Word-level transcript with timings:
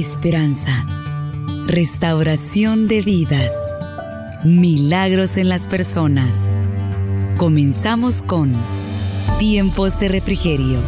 esperanza, 0.00 0.86
restauración 1.66 2.86
de 2.86 3.02
vidas, 3.02 3.52
milagros 4.44 5.36
en 5.36 5.48
las 5.48 5.66
personas. 5.66 6.52
Comenzamos 7.36 8.22
con 8.22 8.54
Tiempos 9.40 9.98
de 9.98 10.06
Refrigerio. 10.06 10.78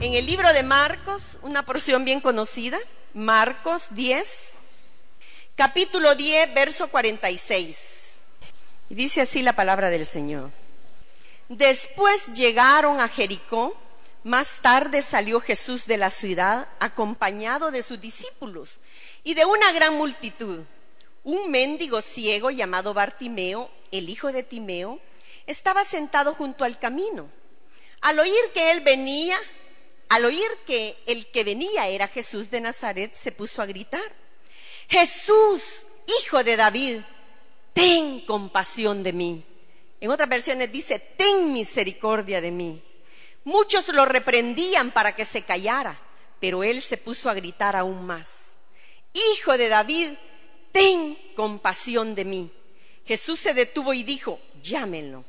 En 0.00 0.12
el 0.12 0.26
libro 0.26 0.52
de 0.52 0.62
Marcos, 0.62 1.38
una 1.40 1.64
porción 1.64 2.04
bien 2.04 2.20
conocida, 2.20 2.78
Marcos 3.14 3.86
10, 3.92 4.52
capítulo 5.54 6.14
10, 6.14 6.52
verso 6.52 6.88
46. 6.88 7.78
Y 8.90 8.94
dice 8.94 9.22
así 9.22 9.40
la 9.40 9.54
palabra 9.54 9.88
del 9.88 10.04
Señor. 10.04 10.65
Después 11.48 12.28
llegaron 12.34 13.00
a 13.00 13.08
Jericó. 13.08 13.76
Más 14.24 14.60
tarde 14.60 15.02
salió 15.02 15.40
Jesús 15.40 15.86
de 15.86 15.96
la 15.96 16.10
ciudad 16.10 16.66
acompañado 16.80 17.70
de 17.70 17.82
sus 17.82 18.00
discípulos 18.00 18.80
y 19.22 19.34
de 19.34 19.44
una 19.44 19.70
gran 19.70 19.94
multitud. 19.94 20.62
Un 21.22 21.50
mendigo 21.50 22.02
ciego 22.02 22.50
llamado 22.50 22.92
Bartimeo, 22.92 23.70
el 23.92 24.08
hijo 24.08 24.32
de 24.32 24.42
Timeo, 24.42 25.00
estaba 25.46 25.84
sentado 25.84 26.34
junto 26.34 26.64
al 26.64 26.78
camino. 26.78 27.30
Al 28.00 28.18
oír 28.18 28.34
que 28.52 28.72
él 28.72 28.80
venía, 28.80 29.38
al 30.08 30.24
oír 30.24 30.50
que 30.66 30.96
el 31.06 31.26
que 31.30 31.44
venía 31.44 31.86
era 31.86 32.08
Jesús 32.08 32.50
de 32.50 32.60
Nazaret, 32.60 33.14
se 33.14 33.30
puso 33.30 33.62
a 33.62 33.66
gritar, 33.66 34.12
Jesús, 34.88 35.86
hijo 36.20 36.42
de 36.42 36.56
David, 36.56 37.00
ten 37.72 38.20
compasión 38.20 39.02
de 39.02 39.12
mí. 39.12 39.44
En 40.00 40.10
otras 40.10 40.28
versiones 40.28 40.70
dice, 40.70 40.98
ten 40.98 41.52
misericordia 41.52 42.40
de 42.40 42.50
mí. 42.50 42.82
Muchos 43.44 43.88
lo 43.88 44.04
reprendían 44.04 44.90
para 44.90 45.14
que 45.14 45.24
se 45.24 45.42
callara, 45.42 45.98
pero 46.40 46.64
él 46.64 46.80
se 46.80 46.96
puso 46.96 47.30
a 47.30 47.34
gritar 47.34 47.76
aún 47.76 48.04
más. 48.04 48.54
Hijo 49.12 49.56
de 49.56 49.68
David, 49.68 50.10
ten 50.72 51.16
compasión 51.34 52.14
de 52.14 52.24
mí. 52.24 52.52
Jesús 53.06 53.40
se 53.40 53.54
detuvo 53.54 53.94
y 53.94 54.02
dijo, 54.02 54.40
llámenlo. 54.62 55.24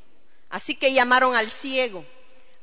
Así 0.50 0.76
que 0.76 0.92
llamaron 0.92 1.36
al 1.36 1.50
ciego. 1.50 2.06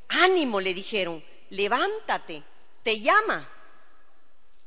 Ánimo, 0.09 0.59
le 0.59 0.73
dijeron, 0.73 1.23
levántate, 1.49 2.43
te 2.83 2.99
llama. 2.99 3.49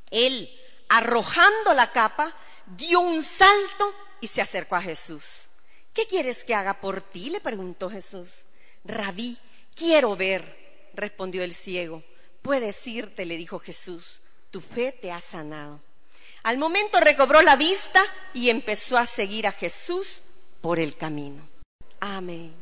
Él, 0.09 0.49
arrojando 0.89 1.73
la 1.73 1.91
capa, 1.91 2.35
dio 2.65 2.99
un 2.99 3.23
salto 3.23 3.93
y 4.21 4.27
se 4.27 4.41
acercó 4.41 4.75
a 4.75 4.81
Jesús. 4.81 5.48
¿Qué 5.99 6.07
quieres 6.07 6.45
que 6.45 6.55
haga 6.55 6.75
por 6.75 7.01
ti? 7.01 7.29
le 7.29 7.41
preguntó 7.41 7.89
Jesús. 7.89 8.45
Rabí, 8.85 9.37
quiero 9.75 10.15
ver, 10.15 10.89
respondió 10.93 11.43
el 11.43 11.53
ciego. 11.53 12.05
Puedes 12.41 12.87
irte, 12.87 13.25
le 13.25 13.35
dijo 13.35 13.59
Jesús, 13.59 14.21
tu 14.49 14.61
fe 14.61 14.93
te 14.93 15.11
ha 15.11 15.19
sanado. 15.19 15.81
Al 16.43 16.57
momento 16.57 17.01
recobró 17.01 17.41
la 17.41 17.57
vista 17.57 18.01
y 18.33 18.49
empezó 18.49 18.97
a 18.97 19.05
seguir 19.05 19.45
a 19.45 19.51
Jesús 19.51 20.21
por 20.61 20.79
el 20.79 20.95
camino. 20.95 21.45
Amén. 21.99 22.53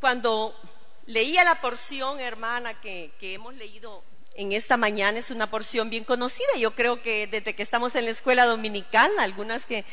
Cuando 0.00 0.58
leía 1.04 1.44
la 1.44 1.60
porción, 1.60 2.18
hermana, 2.18 2.80
que, 2.80 3.12
que 3.20 3.34
hemos 3.34 3.54
leído 3.56 4.02
en 4.36 4.52
esta 4.52 4.76
mañana 4.76 5.18
es 5.18 5.30
una 5.30 5.48
porción 5.48 5.90
bien 5.90 6.04
conocida. 6.04 6.48
Yo 6.58 6.74
creo 6.74 7.00
que 7.00 7.28
desde 7.28 7.54
que 7.54 7.62
estamos 7.62 7.94
en 7.94 8.04
la 8.04 8.10
escuela 8.10 8.46
dominical, 8.46 9.10
algunas 9.18 9.64
que, 9.64 9.84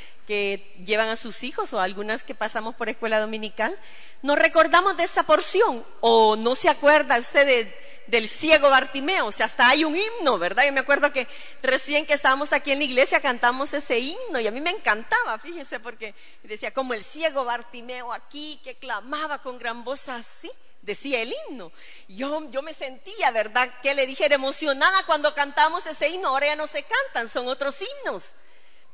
llevan 0.86 1.10
a 1.10 1.18
sus 1.18 1.44
hijos 1.44 1.74
o 1.74 1.82
algunas 1.82 2.24
que 2.24 2.34
pasamos 2.34 2.74
por 2.76 2.88
escuela 2.88 3.20
dominical, 3.20 3.78
nos 4.22 4.40
recordamos 4.40 4.96
de 4.96 5.04
esa 5.04 5.24
porción. 5.24 5.86
O 6.00 6.38
no 6.38 6.56
se 6.56 6.70
acuerda 6.70 7.20
usted 7.20 7.68
del 8.08 8.28
ciego 8.30 8.70
Bartimeo. 8.70 9.26
O 9.26 9.32
sea, 9.34 9.48
hasta 9.48 9.68
hay 9.68 9.84
un 9.84 9.96
himno, 9.96 10.40
¿verdad? 10.40 10.64
Yo 10.66 10.72
me 10.72 10.80
acuerdo 10.80 11.12
que 11.12 11.28
recién 11.62 12.06
que 12.06 12.14
estábamos 12.14 12.54
aquí 12.54 12.72
en 12.72 12.80
la 12.80 12.86
iglesia 12.86 13.20
cantamos 13.20 13.74
ese 13.74 14.00
himno 14.00 14.40
y 14.40 14.48
a 14.48 14.52
mí 14.52 14.62
me 14.62 14.70
encantaba, 14.70 15.38
fíjese, 15.38 15.82
porque 15.82 16.16
decía 16.44 16.72
como 16.72 16.94
el 16.94 17.04
ciego 17.04 17.44
Bartimeo 17.44 18.14
aquí 18.14 18.62
que 18.64 18.76
clamaba 18.76 19.44
con 19.44 19.60
gran 19.60 19.84
voz 19.84 20.08
así 20.08 20.50
decía 20.82 21.22
el 21.22 21.34
himno. 21.48 21.72
Yo, 22.08 22.50
yo 22.50 22.62
me 22.62 22.74
sentía, 22.74 23.32
¿verdad? 23.32 23.74
Que 23.82 23.94
le 23.94 24.08
dijera 24.08 24.36
emocionada 24.36 25.06
cuando 25.06 25.34
cantamos 25.36 25.86
ese 25.86 26.10
himno. 26.10 26.30
Ahora 26.30 26.48
ya 26.48 26.56
no 26.56 26.68
se 26.68 26.84
cantan, 26.84 27.30
son 27.30 27.48
otros 27.48 27.78
himnos. 27.82 28.34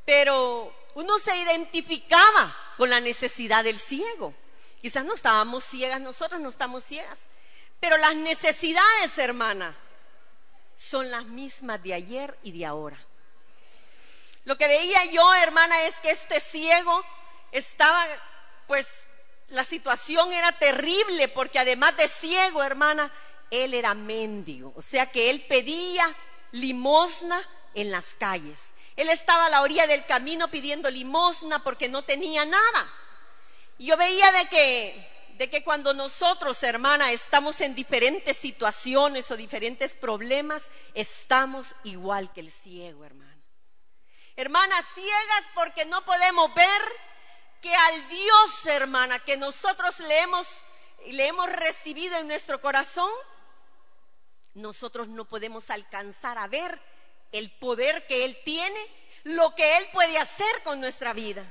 Pero 0.05 0.73
uno 0.95 1.19
se 1.19 1.35
identificaba 1.37 2.55
con 2.77 2.89
la 2.89 2.99
necesidad 2.99 3.63
del 3.63 3.79
ciego. 3.79 4.33
Quizás 4.81 5.05
no 5.05 5.13
estábamos 5.13 5.63
ciegas, 5.63 5.99
nosotros 5.99 6.39
no 6.39 6.49
estamos 6.49 6.83
ciegas. 6.83 7.19
Pero 7.79 7.97
las 7.97 8.15
necesidades, 8.15 9.17
hermana, 9.17 9.75
son 10.75 11.11
las 11.11 11.25
mismas 11.25 11.81
de 11.83 11.93
ayer 11.93 12.37
y 12.43 12.57
de 12.57 12.65
ahora. 12.65 12.97
Lo 14.45 14.57
que 14.57 14.67
veía 14.67 15.05
yo, 15.05 15.35
hermana, 15.35 15.83
es 15.83 15.95
que 15.97 16.11
este 16.11 16.39
ciego 16.39 17.03
estaba 17.51 18.05
pues 18.67 18.87
la 19.49 19.63
situación 19.63 20.33
era 20.33 20.51
terrible 20.53 21.27
porque 21.29 21.59
además 21.59 21.95
de 21.97 22.07
ciego, 22.07 22.63
hermana, 22.63 23.11
él 23.49 23.73
era 23.73 23.93
mendigo. 23.93 24.73
O 24.75 24.81
sea 24.81 25.05
que 25.07 25.29
él 25.29 25.45
pedía 25.47 26.15
limosna 26.51 27.41
en 27.73 27.91
las 27.91 28.13
calles. 28.15 28.71
Él 28.95 29.09
estaba 29.09 29.45
a 29.45 29.49
la 29.49 29.61
orilla 29.61 29.87
del 29.87 30.05
camino 30.05 30.49
pidiendo 30.49 30.89
limosna 30.89 31.63
porque 31.63 31.87
no 31.87 32.03
tenía 32.03 32.45
nada. 32.45 32.91
Yo 33.79 33.95
veía 33.95 34.31
de 34.31 34.47
que, 34.47 35.35
de 35.37 35.49
que 35.49 35.63
cuando 35.63 35.93
nosotros, 35.93 36.61
hermana, 36.63 37.11
estamos 37.11 37.61
en 37.61 37.75
diferentes 37.75 38.37
situaciones 38.37 39.29
o 39.29 39.37
diferentes 39.37 39.93
problemas, 39.93 40.63
estamos 40.95 41.75
igual 41.83 42.33
que 42.33 42.41
el 42.41 42.51
ciego, 42.51 43.05
hermana. 43.05 43.37
Hermanas 44.35 44.85
ciegas 44.93 45.45
porque 45.53 45.85
no 45.85 46.03
podemos 46.05 46.53
ver 46.53 46.81
que 47.67 47.75
al 47.75 48.07
Dios, 48.07 48.65
hermana, 48.67 49.19
que 49.19 49.35
nosotros 49.35 49.99
le 49.99 50.21
hemos, 50.21 50.47
le 51.07 51.27
hemos 51.27 51.47
recibido 51.47 52.15
en 52.17 52.29
nuestro 52.29 52.61
corazón, 52.61 53.11
nosotros 54.53 55.09
no 55.09 55.25
podemos 55.25 55.69
alcanzar 55.69 56.37
a 56.37 56.47
ver 56.47 56.79
el 57.33 57.51
poder 57.51 58.07
que 58.07 58.23
Él 58.23 58.37
tiene, 58.45 58.79
lo 59.25 59.53
que 59.53 59.79
Él 59.79 59.89
puede 59.91 60.17
hacer 60.17 60.63
con 60.63 60.79
nuestra 60.79 61.11
vida. 61.11 61.43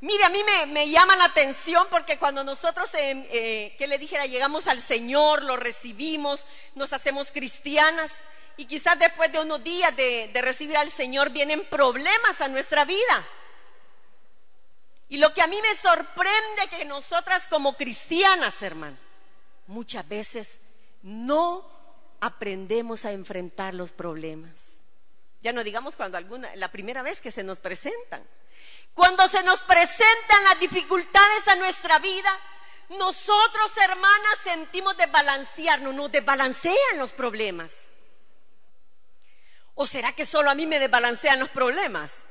Mire, 0.00 0.22
a 0.22 0.28
mí 0.28 0.44
me, 0.68 0.90
llama 0.90 1.16
la 1.16 1.24
atención 1.24 1.88
porque 1.90 2.18
cuando 2.18 2.44
nosotros, 2.44 2.94
eh, 2.94 3.28
eh, 3.32 3.74
que 3.76 3.88
le 3.88 3.98
dijera, 3.98 4.26
llegamos 4.26 4.68
al 4.68 4.80
Señor, 4.80 5.42
lo 5.42 5.56
recibimos, 5.56 6.46
nos 6.76 6.92
hacemos 6.92 7.32
cristianas 7.32 8.12
y 8.56 8.66
quizás 8.66 8.96
después 8.96 9.32
de 9.32 9.40
unos 9.40 9.64
días 9.64 9.96
de, 9.96 10.30
de 10.32 10.40
recibir 10.40 10.76
al 10.76 10.88
Señor 10.88 11.30
vienen 11.30 11.68
problemas 11.68 12.40
a 12.40 12.46
nuestra 12.46 12.84
vida. 12.84 13.26
Y 15.08 15.18
lo 15.18 15.32
que 15.32 15.42
a 15.42 15.46
mí 15.46 15.60
me 15.62 15.74
sorprende 15.74 16.68
que 16.70 16.84
nosotras 16.84 17.48
como 17.48 17.76
cristianas, 17.76 18.60
hermano, 18.62 18.98
muchas 19.66 20.06
veces 20.06 20.58
no 21.02 21.64
aprendemos 22.20 23.04
a 23.04 23.12
enfrentar 23.12 23.74
los 23.74 23.92
problemas. 23.92 24.78
Ya 25.40 25.52
no 25.52 25.64
digamos 25.64 25.96
cuando 25.96 26.18
alguna, 26.18 26.54
la 26.56 26.70
primera 26.70 27.02
vez 27.02 27.20
que 27.20 27.30
se 27.30 27.44
nos 27.44 27.60
presentan. 27.60 28.22
Cuando 28.92 29.26
se 29.28 29.42
nos 29.44 29.62
presentan 29.62 30.44
las 30.44 30.60
dificultades 30.60 31.48
a 31.48 31.56
nuestra 31.56 31.98
vida, 32.00 32.30
nosotros, 32.90 33.76
hermanas, 33.76 34.38
sentimos 34.42 34.96
desbalancearnos, 34.96 35.94
nos 35.94 36.10
desbalancean 36.10 36.98
los 36.98 37.12
problemas. 37.12 37.84
¿O 39.74 39.86
será 39.86 40.12
que 40.12 40.26
solo 40.26 40.50
a 40.50 40.54
mí 40.54 40.66
me 40.66 40.80
desbalancean 40.80 41.38
los 41.38 41.50
problemas? 41.50 42.22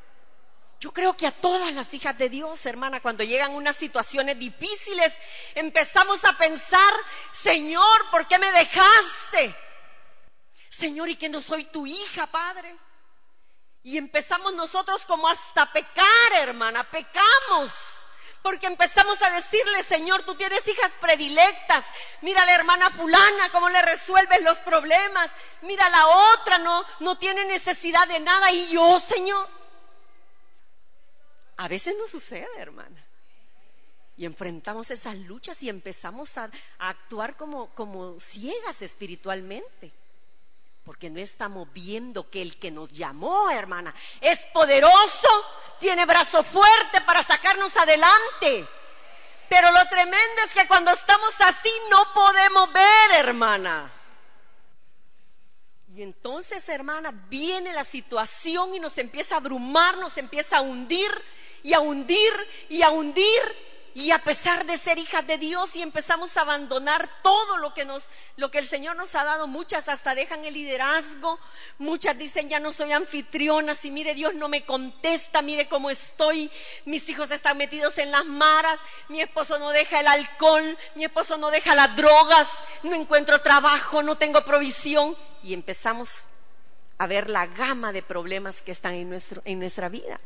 Yo 0.80 0.94
creo 0.94 1.18
que 1.18 1.26
a 1.26 1.32
todas 1.32 1.74
las 1.74 1.92
hijas 1.94 2.18
de 2.18 2.30
Dios, 2.30 2.66
hermana, 2.66 3.02
cuando 3.02 3.24
llegan 3.24 3.56
unas 3.56 3.76
situaciones 3.76 4.38
difíciles, 4.38 5.12
empezamos 5.56 6.24
a 6.24 6.38
pensar, 6.38 6.94
Señor, 7.32 8.10
¿por 8.12 8.28
qué 8.28 8.38
me 8.38 8.52
dejaste? 8.52 9.56
Señor, 10.70 11.10
¿y 11.10 11.16
que 11.16 11.30
no 11.30 11.42
soy 11.42 11.64
tu 11.66 11.88
hija, 11.88 12.28
Padre? 12.28 12.78
Y 13.82 13.98
empezamos 13.98 14.54
nosotros 14.54 15.06
como 15.08 15.28
hasta 15.28 15.72
pecar, 15.74 16.34
hermana, 16.34 16.84
pecamos. 16.92 17.72
Porque 18.44 18.68
empezamos 18.68 19.20
a 19.24 19.32
decirle, 19.32 19.84
Señor, 19.84 20.22
tú 20.24 20.36
tienes 20.36 20.68
hijas 20.68 20.92
predilectas. 21.02 21.84
Mira 22.22 22.46
la 22.46 22.54
hermana 22.54 22.92
fulana, 22.92 23.50
cómo 23.52 23.70
le 23.70 23.82
resuelves 23.82 24.44
los 24.44 24.60
problemas. 24.60 25.32
Mira 25.62 25.90
la 25.90 26.06
otra, 26.06 26.60
no, 26.60 26.86
no 27.00 27.18
tiene 27.18 27.46
necesidad 27.46 28.08
de 28.08 28.20
nada. 28.20 28.52
Y 28.52 28.70
yo, 28.70 29.00
Señor. 29.00 29.50
A 31.58 31.68
veces 31.68 31.96
no 31.98 32.08
sucede, 32.08 32.48
hermana. 32.58 33.04
Y 34.16 34.26
enfrentamos 34.26 34.90
esas 34.90 35.16
luchas 35.16 35.62
y 35.62 35.70
empezamos 35.70 36.38
a, 36.38 36.50
actuar 36.80 37.36
como, 37.36 37.70
como 37.70 38.20
ciegas 38.20 38.82
espiritualmente. 38.82 39.92
Porque 40.84 41.10
no 41.10 41.20
estamos 41.20 41.72
viendo 41.74 42.30
que 42.30 42.42
el 42.42 42.58
que 42.58 42.72
nos 42.72 42.92
llamó, 42.92 43.50
hermana, 43.52 43.94
es 44.22 44.46
poderoso, 44.48 45.28
tiene 45.80 46.06
brazo 46.06 46.44
fuerte 46.44 47.02
para 47.02 47.22
sacarnos 47.24 47.76
adelante. 47.76 48.68
Pero 49.50 49.72
lo 49.72 49.86
tremendo 49.88 50.42
es 50.46 50.54
que 50.54 50.68
cuando 50.68 50.92
estamos 50.92 51.34
así 51.40 51.72
no 51.90 52.14
podemos 52.14 52.72
ver, 52.72 53.12
hermana. 53.16 53.94
Y 55.96 56.04
entonces, 56.04 56.68
hermana, 56.70 57.12
viene 57.28 57.74
la 57.74 57.84
situación 57.84 58.76
y 58.76 58.80
nos 58.80 58.98
empieza 58.98 59.36
a 59.36 59.38
abrumar, 59.40 59.98
nos 59.98 60.18
empieza 60.18 60.58
a 60.58 60.62
hundir 60.62 61.12
y 61.68 61.74
a 61.74 61.82
hundir 61.82 62.32
y 62.70 62.82
a 62.82 62.92
hundir 62.92 63.42
y 63.94 64.12
a 64.12 64.20
pesar 64.20 64.66
de 64.66 64.78
ser 64.78 65.00
hijas 65.00 65.28
de 65.28 65.38
Dios 65.38 65.76
y 65.76 65.82
empezamos 65.82 66.38
a 66.38 66.42
abandonar 66.42 67.10
todo 67.22 67.58
lo 67.58 67.74
que 67.74 67.84
nos 67.84 68.06
lo 68.38 68.50
que 68.50 68.60
el 68.60 68.66
Señor 68.66 68.96
nos 68.96 69.14
ha 69.16 69.26
dado, 69.26 69.48
muchas 69.48 69.90
hasta 69.90 70.16
dejan 70.16 70.46
el 70.46 70.54
liderazgo, 70.54 71.38
muchas 71.78 72.18
dicen 72.18 72.48
ya 72.48 72.62
no 72.62 72.72
soy 72.72 72.94
anfitriona, 72.94 73.76
si 73.76 73.92
mire 73.92 74.14
Dios 74.14 74.34
no 74.34 74.48
me 74.48 74.66
contesta, 74.66 75.42
mire 75.42 75.68
cómo 75.68 75.90
estoy, 75.90 76.50
mis 76.86 77.10
hijos 77.10 77.32
están 77.32 77.58
metidos 77.58 77.98
en 77.98 78.12
las 78.12 78.24
maras, 78.24 78.80
mi 79.10 79.20
esposo 79.20 79.60
no 79.60 79.72
deja 79.72 80.00
el 80.00 80.08
alcohol, 80.08 80.78
mi 80.96 81.04
esposo 81.04 81.38
no 81.38 81.52
deja 81.52 81.76
las 81.76 81.94
drogas, 81.98 82.48
no 82.84 82.96
encuentro 82.96 83.42
trabajo, 83.42 84.04
no 84.04 84.18
tengo 84.18 84.46
provisión 84.46 85.18
y 85.44 85.54
empezamos 85.54 86.28
a 86.98 87.08
ver 87.08 87.30
la 87.30 87.46
gama 87.46 87.92
de 87.92 88.04
problemas 88.04 88.62
que 88.62 88.72
están 88.72 88.94
en 88.94 89.10
nuestro 89.10 89.42
en 89.44 89.60
nuestra 89.60 89.90
vida. 89.90 90.22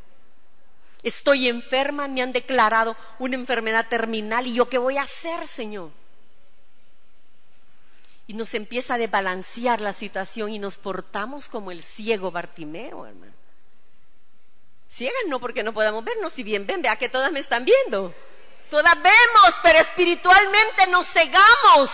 Estoy 1.03 1.47
enferma, 1.47 2.07
me 2.07 2.21
han 2.21 2.31
declarado 2.31 2.95
una 3.17 3.35
enfermedad 3.35 3.87
terminal 3.89 4.45
y 4.45 4.53
yo 4.53 4.69
qué 4.69 4.77
voy 4.77 4.97
a 4.97 5.03
hacer, 5.03 5.47
Señor. 5.47 5.89
Y 8.27 8.33
nos 8.33 8.53
empieza 8.53 8.93
a 8.93 8.97
desbalancear 8.97 9.81
la 9.81 9.93
situación 9.93 10.53
y 10.53 10.59
nos 10.59 10.77
portamos 10.77 11.47
como 11.47 11.71
el 11.71 11.81
ciego 11.81 12.31
Bartimeo, 12.31 13.05
hermano. 13.07 13.33
Ciegas 14.87 15.23
no 15.27 15.39
porque 15.39 15.63
no 15.63 15.73
podamos 15.73 16.03
vernos, 16.03 16.33
si 16.33 16.43
bien 16.43 16.67
ven, 16.67 16.81
vea 16.81 16.97
que 16.97 17.09
todas 17.09 17.31
me 17.31 17.39
están 17.39 17.65
viendo. 17.65 18.13
Todas 18.69 18.95
vemos, 18.95 19.59
pero 19.63 19.79
espiritualmente 19.79 20.87
nos 20.87 21.07
cegamos. 21.07 21.89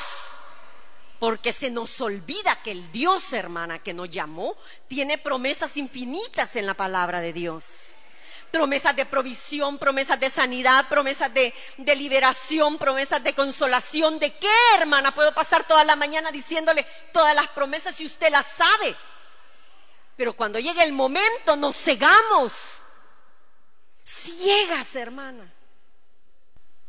Porque 1.18 1.54
se 1.54 1.72
nos 1.72 2.00
olvida 2.02 2.62
que 2.62 2.72
el 2.72 2.92
Dios, 2.92 3.34
hermana, 3.34 3.80
que 3.80 3.94
nos 3.94 4.10
llamó, 4.10 4.56
tiene 4.88 5.18
promesas 5.18 5.78
infinitas 5.78 6.56
en 6.56 6.66
la 6.66 6.74
palabra 6.74 7.22
de 7.22 7.34
Dios 7.34 7.97
promesas 8.52 8.96
de 8.96 9.06
provisión, 9.06 9.78
promesas 9.78 10.20
de 10.20 10.30
sanidad, 10.30 10.88
promesas 10.88 11.32
de, 11.34 11.54
liberación, 11.96 12.78
promesas 12.78 13.24
de 13.24 13.34
consolación. 13.34 14.20
¿De 14.20 14.34
qué, 14.36 14.54
hermana? 14.78 15.14
Puedo 15.14 15.34
pasar 15.34 15.66
toda 15.68 15.84
la 15.84 15.96
mañana 15.96 16.32
diciéndole 16.32 16.86
todas 17.12 17.36
las 17.36 17.48
promesas 17.50 17.96
si 17.96 18.06
usted 18.06 18.30
las 18.30 18.46
sabe. 18.46 18.96
Pero 20.16 20.34
cuando 20.34 20.60
llega 20.60 20.84
el 20.84 20.94
momento 20.94 21.56
nos 21.56 21.76
cegamos. 21.76 22.54
Ciegas, 24.04 24.96
hermana. 24.96 25.54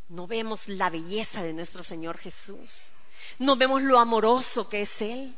No 0.08 0.26
vemos 0.26 0.68
la 0.68 0.88
belleza 0.88 1.42
de 1.42 1.52
nuestro 1.52 1.84
Señor 1.84 2.18
Jesús. 2.18 2.92
No 3.38 3.56
vemos 3.56 3.82
lo 3.82 3.98
amoroso 3.98 4.68
que 4.68 4.82
es 4.82 5.02
Él. 5.02 5.36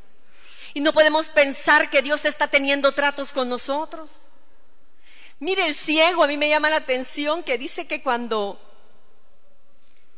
Y 0.74 0.80
no 0.80 0.92
podemos 0.92 1.30
pensar 1.30 1.90
que 1.90 2.02
Dios 2.02 2.24
está 2.24 2.46
teniendo 2.46 2.92
tratos 2.92 3.32
con 3.32 3.48
nosotros. 3.48 4.28
Mire 5.40 5.66
el 5.66 5.74
ciego, 5.74 6.22
a 6.22 6.26
mí 6.26 6.36
me 6.36 6.50
llama 6.50 6.70
la 6.70 6.76
atención 6.76 7.42
que 7.42 7.56
dice 7.56 7.86
que 7.86 8.02
cuando, 8.02 8.60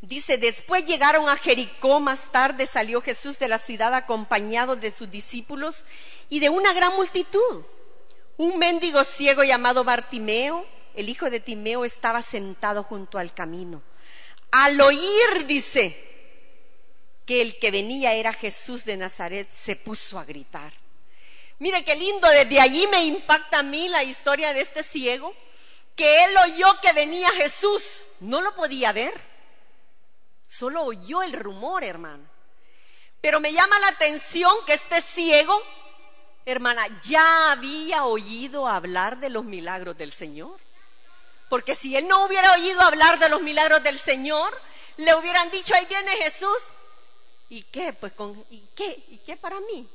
dice, 0.01 0.37
después 0.37 0.83
llegaron 0.85 1.29
a 1.29 1.37
Jericó, 1.37 2.01
más 2.01 2.31
tarde 2.31 2.65
salió 2.65 3.01
Jesús 3.01 3.39
de 3.39 3.47
la 3.47 3.57
ciudad 3.57 3.93
acompañado 3.93 4.75
de 4.75 4.91
sus 4.91 5.09
discípulos 5.09 5.85
y 6.29 6.41
de 6.41 6.49
una 6.49 6.73
gran 6.73 6.95
multitud. 6.95 7.63
Un 8.35 8.59
mendigo 8.59 9.03
ciego 9.05 9.43
llamado 9.43 9.85
Bartimeo, 9.85 10.65
el 10.93 11.07
hijo 11.07 11.29
de 11.29 11.39
Timeo, 11.39 11.85
estaba 11.85 12.21
sentado 12.21 12.83
junto 12.83 13.17
al 13.17 13.33
camino. 13.33 13.81
Al 14.51 14.79
oír, 14.81 15.45
dice, 15.47 16.13
que 17.25 17.41
el 17.41 17.57
que 17.59 17.71
venía 17.71 18.13
era 18.13 18.33
Jesús 18.33 18.85
de 18.85 18.97
Nazaret, 18.97 19.49
se 19.49 19.75
puso 19.75 20.19
a 20.19 20.25
gritar. 20.25 20.82
Mire 21.59 21.83
qué 21.83 21.95
lindo, 21.95 22.27
desde 22.29 22.59
allí 22.59 22.87
me 22.87 23.03
impacta 23.03 23.59
a 23.59 23.63
mí 23.63 23.87
la 23.87 24.03
historia 24.03 24.53
de 24.53 24.61
este 24.61 24.83
ciego, 24.83 25.33
que 25.95 26.25
él 26.25 26.35
oyó 26.45 26.79
que 26.81 26.93
venía 26.93 27.29
Jesús, 27.31 28.07
no 28.19 28.41
lo 28.41 28.55
podía 28.55 28.91
ver, 28.91 29.13
solo 30.47 30.83
oyó 30.83 31.21
el 31.21 31.33
rumor, 31.33 31.83
hermano. 31.83 32.23
Pero 33.21 33.39
me 33.39 33.53
llama 33.53 33.79
la 33.79 33.87
atención 33.87 34.51
que 34.65 34.73
este 34.73 35.01
ciego, 35.01 35.61
hermana, 36.45 36.85
ya 37.01 37.51
había 37.51 38.03
oído 38.05 38.67
hablar 38.67 39.19
de 39.19 39.29
los 39.29 39.45
milagros 39.45 39.97
del 39.97 40.11
Señor. 40.11 40.59
Porque 41.47 41.75
si 41.75 41.95
él 41.95 42.07
no 42.07 42.25
hubiera 42.25 42.51
oído 42.53 42.81
hablar 42.81 43.19
de 43.19 43.29
los 43.29 43.41
milagros 43.41 43.83
del 43.83 43.99
Señor, 43.99 44.59
le 44.97 45.15
hubieran 45.15 45.49
dicho, 45.51 45.73
ahí 45.75 45.85
viene 45.85 46.11
Jesús. 46.17 46.57
¿Y 47.49 47.61
qué? 47.63 47.93
Pues 47.93 48.13
¿y 48.49 48.63
qué? 48.75 49.03
¿Y 49.09 49.19
qué 49.19 49.37
para 49.37 49.59
mí? 49.59 49.87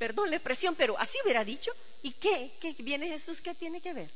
Perdón 0.00 0.30
la 0.30 0.36
expresión, 0.36 0.74
pero 0.74 0.98
así 0.98 1.18
hubiera 1.22 1.44
dicho. 1.44 1.70
¿Y 2.02 2.12
qué? 2.12 2.56
¿Qué 2.58 2.74
viene 2.78 3.06
Jesús? 3.06 3.42
¿Qué 3.42 3.54
tiene 3.54 3.82
que 3.82 3.92
ver? 3.92 4.10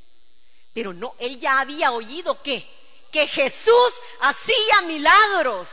Pero 0.72 0.94
no, 0.94 1.14
él 1.18 1.38
ya 1.38 1.60
había 1.60 1.92
oído 1.92 2.42
que, 2.42 2.66
que 3.12 3.28
Jesús 3.28 3.92
hacía 4.22 4.80
milagros, 4.86 5.68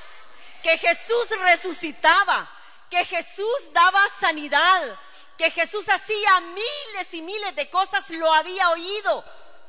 que 0.62 0.78
Jesús 0.78 1.28
resucitaba, 1.40 2.52
que 2.90 3.06
Jesús 3.06 3.56
daba 3.72 4.02
sanidad, 4.20 5.00
que 5.38 5.50
Jesús 5.50 5.88
hacía 5.88 6.42
miles 6.42 7.14
y 7.14 7.22
miles 7.22 7.56
de 7.56 7.70
cosas, 7.70 8.10
lo 8.10 8.34
había 8.34 8.70
oído, 8.72 9.24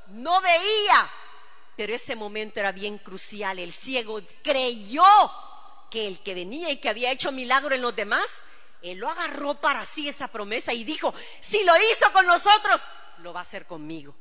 no 0.08 0.40
veía, 0.40 1.08
pero 1.76 1.94
ese 1.94 2.16
momento 2.16 2.58
era 2.58 2.72
bien 2.72 2.98
crucial. 2.98 3.60
El 3.60 3.72
ciego 3.72 4.20
creyó 4.42 5.04
que 5.88 6.08
el 6.08 6.20
que 6.20 6.34
venía 6.34 6.68
y 6.70 6.78
que 6.78 6.88
había 6.88 7.12
hecho 7.12 7.30
milagro 7.30 7.76
en 7.76 7.82
los 7.82 7.94
demás 7.94 8.42
él 8.82 8.99
lo 8.99 9.08
agarró 9.08 9.55
para 9.61 9.84
sí 9.84 10.08
esa 10.08 10.29
promesa 10.29 10.73
y 10.73 10.84
dijo, 10.84 11.14
si 11.40 11.62
lo 11.64 11.73
hizo 11.90 12.12
con 12.12 12.26
nosotros, 12.26 12.81
lo 13.19 13.32
va 13.32 13.40
a 13.40 13.43
hacer 13.43 13.67
conmigo. 13.67 14.14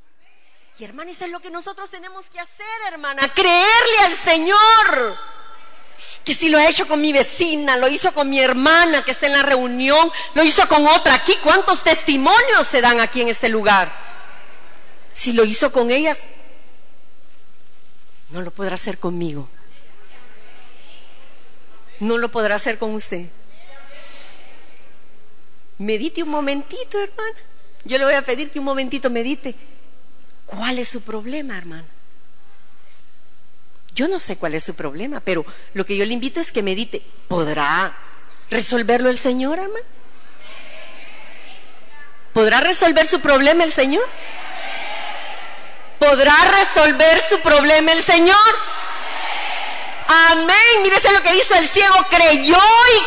Y 0.78 0.84
hermana, 0.84 1.10
eso 1.10 1.24
es 1.24 1.30
lo 1.30 1.40
que 1.40 1.50
nosotros 1.50 1.90
tenemos 1.90 2.30
que 2.30 2.40
hacer, 2.40 2.66
hermana, 2.86 3.28
creerle 3.34 3.98
al 4.04 4.14
Señor. 4.14 5.18
Que 6.24 6.34
si 6.34 6.48
lo 6.48 6.58
ha 6.58 6.68
hecho 6.68 6.86
con 6.86 7.00
mi 7.00 7.12
vecina, 7.12 7.76
lo 7.76 7.88
hizo 7.88 8.12
con 8.12 8.30
mi 8.30 8.40
hermana 8.40 9.04
que 9.04 9.10
está 9.10 9.26
en 9.26 9.32
la 9.32 9.42
reunión, 9.42 10.10
lo 10.34 10.42
hizo 10.42 10.66
con 10.68 10.86
otra 10.86 11.14
aquí. 11.14 11.36
¿Cuántos 11.42 11.82
testimonios 11.82 12.66
se 12.66 12.80
dan 12.80 13.00
aquí 13.00 13.20
en 13.20 13.28
este 13.28 13.48
lugar? 13.48 13.92
Si 15.12 15.32
lo 15.32 15.44
hizo 15.44 15.72
con 15.72 15.90
ellas, 15.90 16.20
no 18.30 18.40
lo 18.40 18.50
podrá 18.50 18.76
hacer 18.76 18.98
conmigo. 18.98 19.48
No 22.00 22.18
lo 22.18 22.30
podrá 22.30 22.54
hacer 22.54 22.78
con 22.78 22.94
usted. 22.94 23.28
Medite 25.82 26.22
un 26.22 26.28
momentito, 26.28 26.96
hermana. 27.02 27.38
Yo 27.84 27.98
le 27.98 28.04
voy 28.04 28.14
a 28.14 28.22
pedir 28.22 28.52
que 28.52 28.60
un 28.60 28.64
momentito 28.64 29.10
medite. 29.10 29.56
¿Cuál 30.46 30.78
es 30.78 30.88
su 30.88 31.00
problema, 31.00 31.58
hermana? 31.58 31.84
Yo 33.92 34.06
no 34.06 34.20
sé 34.20 34.36
cuál 34.36 34.54
es 34.54 34.62
su 34.62 34.74
problema, 34.74 35.18
pero 35.18 35.44
lo 35.74 35.84
que 35.84 35.96
yo 35.96 36.06
le 36.06 36.14
invito 36.14 36.40
es 36.40 36.52
que 36.52 36.62
medite. 36.62 37.02
¿Podrá 37.26 37.96
resolverlo 38.48 39.10
el 39.10 39.18
Señor, 39.18 39.58
hermano? 39.58 39.84
¿Podrá 42.32 42.60
resolver 42.60 43.08
su 43.08 43.20
problema 43.20 43.64
el 43.64 43.72
Señor? 43.72 44.08
¿Podrá 45.98 46.36
resolver 46.60 47.20
su 47.28 47.40
problema 47.40 47.90
el 47.90 48.02
Señor? 48.02 48.36
Amén. 50.30 50.82
Mírese 50.84 51.10
lo 51.12 51.22
que 51.24 51.34
hizo 51.34 51.56
el 51.56 51.66
ciego. 51.66 51.96
Creyó 52.08 52.60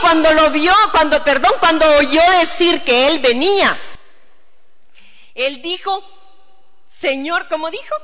cuando 0.05 0.31
lo 0.35 0.51
vio, 0.51 0.71
cuando, 0.91 1.23
perdón, 1.23 1.53
cuando 1.59 1.83
oyó 1.97 2.21
decir 2.39 2.83
que 2.83 3.07
él 3.07 3.17
venía, 3.21 3.75
él 5.33 5.63
dijo, 5.63 6.03
Señor, 6.87 7.47
¿cómo 7.49 7.71
dijo? 7.71 7.95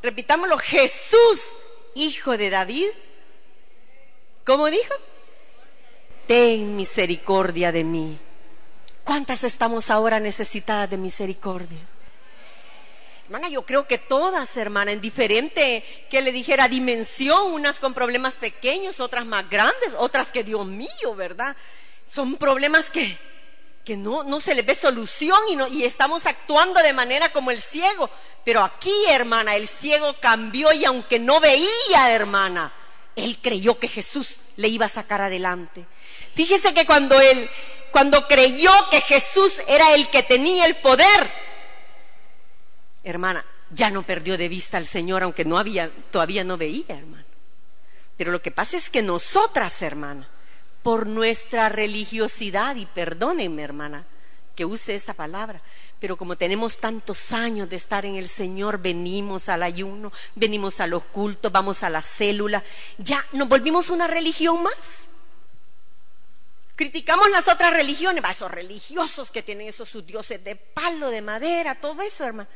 Repitámoslo, 0.00 0.56
Jesús, 0.56 1.56
hijo 1.94 2.38
de 2.38 2.48
David. 2.48 2.88
¿Cómo 4.46 4.70
dijo? 4.70 4.94
Ten 6.26 6.76
misericordia 6.76 7.72
de 7.72 7.84
mí. 7.84 8.18
¿Cuántas 9.04 9.44
estamos 9.44 9.90
ahora 9.90 10.18
necesitadas 10.18 10.88
de 10.88 10.96
misericordia? 10.96 11.78
Hermana, 13.30 13.48
yo 13.48 13.62
creo 13.62 13.86
que 13.86 13.96
todas, 13.96 14.56
hermana, 14.56 14.90
en 14.90 15.00
diferente, 15.00 15.84
que 16.10 16.20
le 16.20 16.32
dijera 16.32 16.66
dimensión, 16.66 17.52
unas 17.52 17.78
con 17.78 17.94
problemas 17.94 18.34
pequeños, 18.34 18.98
otras 18.98 19.24
más 19.24 19.48
grandes, 19.48 19.94
otras 19.96 20.32
que, 20.32 20.42
Dios 20.42 20.66
mío, 20.66 21.14
¿verdad? 21.14 21.56
Son 22.12 22.34
problemas 22.34 22.90
que, 22.90 23.16
que 23.84 23.96
no, 23.96 24.24
no 24.24 24.40
se 24.40 24.56
les 24.56 24.66
ve 24.66 24.74
solución 24.74 25.38
y, 25.48 25.54
no, 25.54 25.68
y 25.68 25.84
estamos 25.84 26.26
actuando 26.26 26.82
de 26.82 26.92
manera 26.92 27.30
como 27.30 27.52
el 27.52 27.60
ciego. 27.62 28.10
Pero 28.44 28.64
aquí, 28.64 28.92
hermana, 29.10 29.54
el 29.54 29.68
ciego 29.68 30.16
cambió 30.18 30.72
y 30.72 30.84
aunque 30.84 31.20
no 31.20 31.38
veía, 31.38 32.10
hermana, 32.10 32.72
él 33.14 33.38
creyó 33.40 33.78
que 33.78 33.86
Jesús 33.86 34.40
le 34.56 34.66
iba 34.66 34.86
a 34.86 34.88
sacar 34.88 35.20
adelante. 35.20 35.86
Fíjese 36.34 36.74
que 36.74 36.84
cuando 36.84 37.20
él, 37.20 37.48
cuando 37.92 38.26
creyó 38.26 38.72
que 38.90 39.00
Jesús 39.02 39.62
era 39.68 39.94
el 39.94 40.08
que 40.08 40.24
tenía 40.24 40.66
el 40.66 40.74
poder, 40.74 41.49
hermana, 43.04 43.44
ya 43.70 43.90
no 43.90 44.02
perdió 44.02 44.36
de 44.36 44.48
vista 44.48 44.76
al 44.76 44.86
Señor, 44.86 45.22
aunque 45.22 45.44
no 45.44 45.58
había, 45.58 45.90
todavía 46.10 46.44
no 46.44 46.56
veía, 46.56 46.84
hermano. 46.88 47.24
Pero 48.16 48.32
lo 48.32 48.42
que 48.42 48.50
pasa 48.50 48.76
es 48.76 48.90
que 48.90 49.02
nosotras, 49.02 49.80
hermana, 49.82 50.28
por 50.82 51.06
nuestra 51.06 51.68
religiosidad, 51.68 52.76
y 52.76 52.86
perdónenme, 52.86 53.62
hermana, 53.62 54.06
que 54.54 54.64
use 54.64 54.94
esa 54.94 55.14
palabra, 55.14 55.62
pero 56.00 56.16
como 56.16 56.36
tenemos 56.36 56.78
tantos 56.78 57.32
años 57.32 57.68
de 57.68 57.76
estar 57.76 58.04
en 58.04 58.16
el 58.16 58.28
Señor, 58.28 58.78
venimos 58.78 59.48
al 59.48 59.62
ayuno, 59.62 60.12
venimos 60.34 60.80
a 60.80 60.86
los 60.86 61.04
cultos, 61.04 61.52
vamos 61.52 61.82
a 61.82 61.90
la 61.90 62.02
célula, 62.02 62.62
ya 62.98 63.24
nos 63.32 63.48
volvimos 63.48 63.90
una 63.90 64.06
religión 64.06 64.62
más. 64.62 65.06
Criticamos 66.76 67.30
las 67.30 67.46
otras 67.48 67.72
religiones, 67.74 68.24
esos 68.28 68.50
religiosos 68.50 69.30
que 69.30 69.42
tienen 69.42 69.68
esos 69.68 69.88
sus 69.88 70.04
dioses 70.06 70.42
de 70.42 70.56
palo, 70.56 71.08
de 71.08 71.20
madera, 71.20 71.74
todo 71.74 72.00
eso, 72.00 72.24
hermano. 72.24 72.48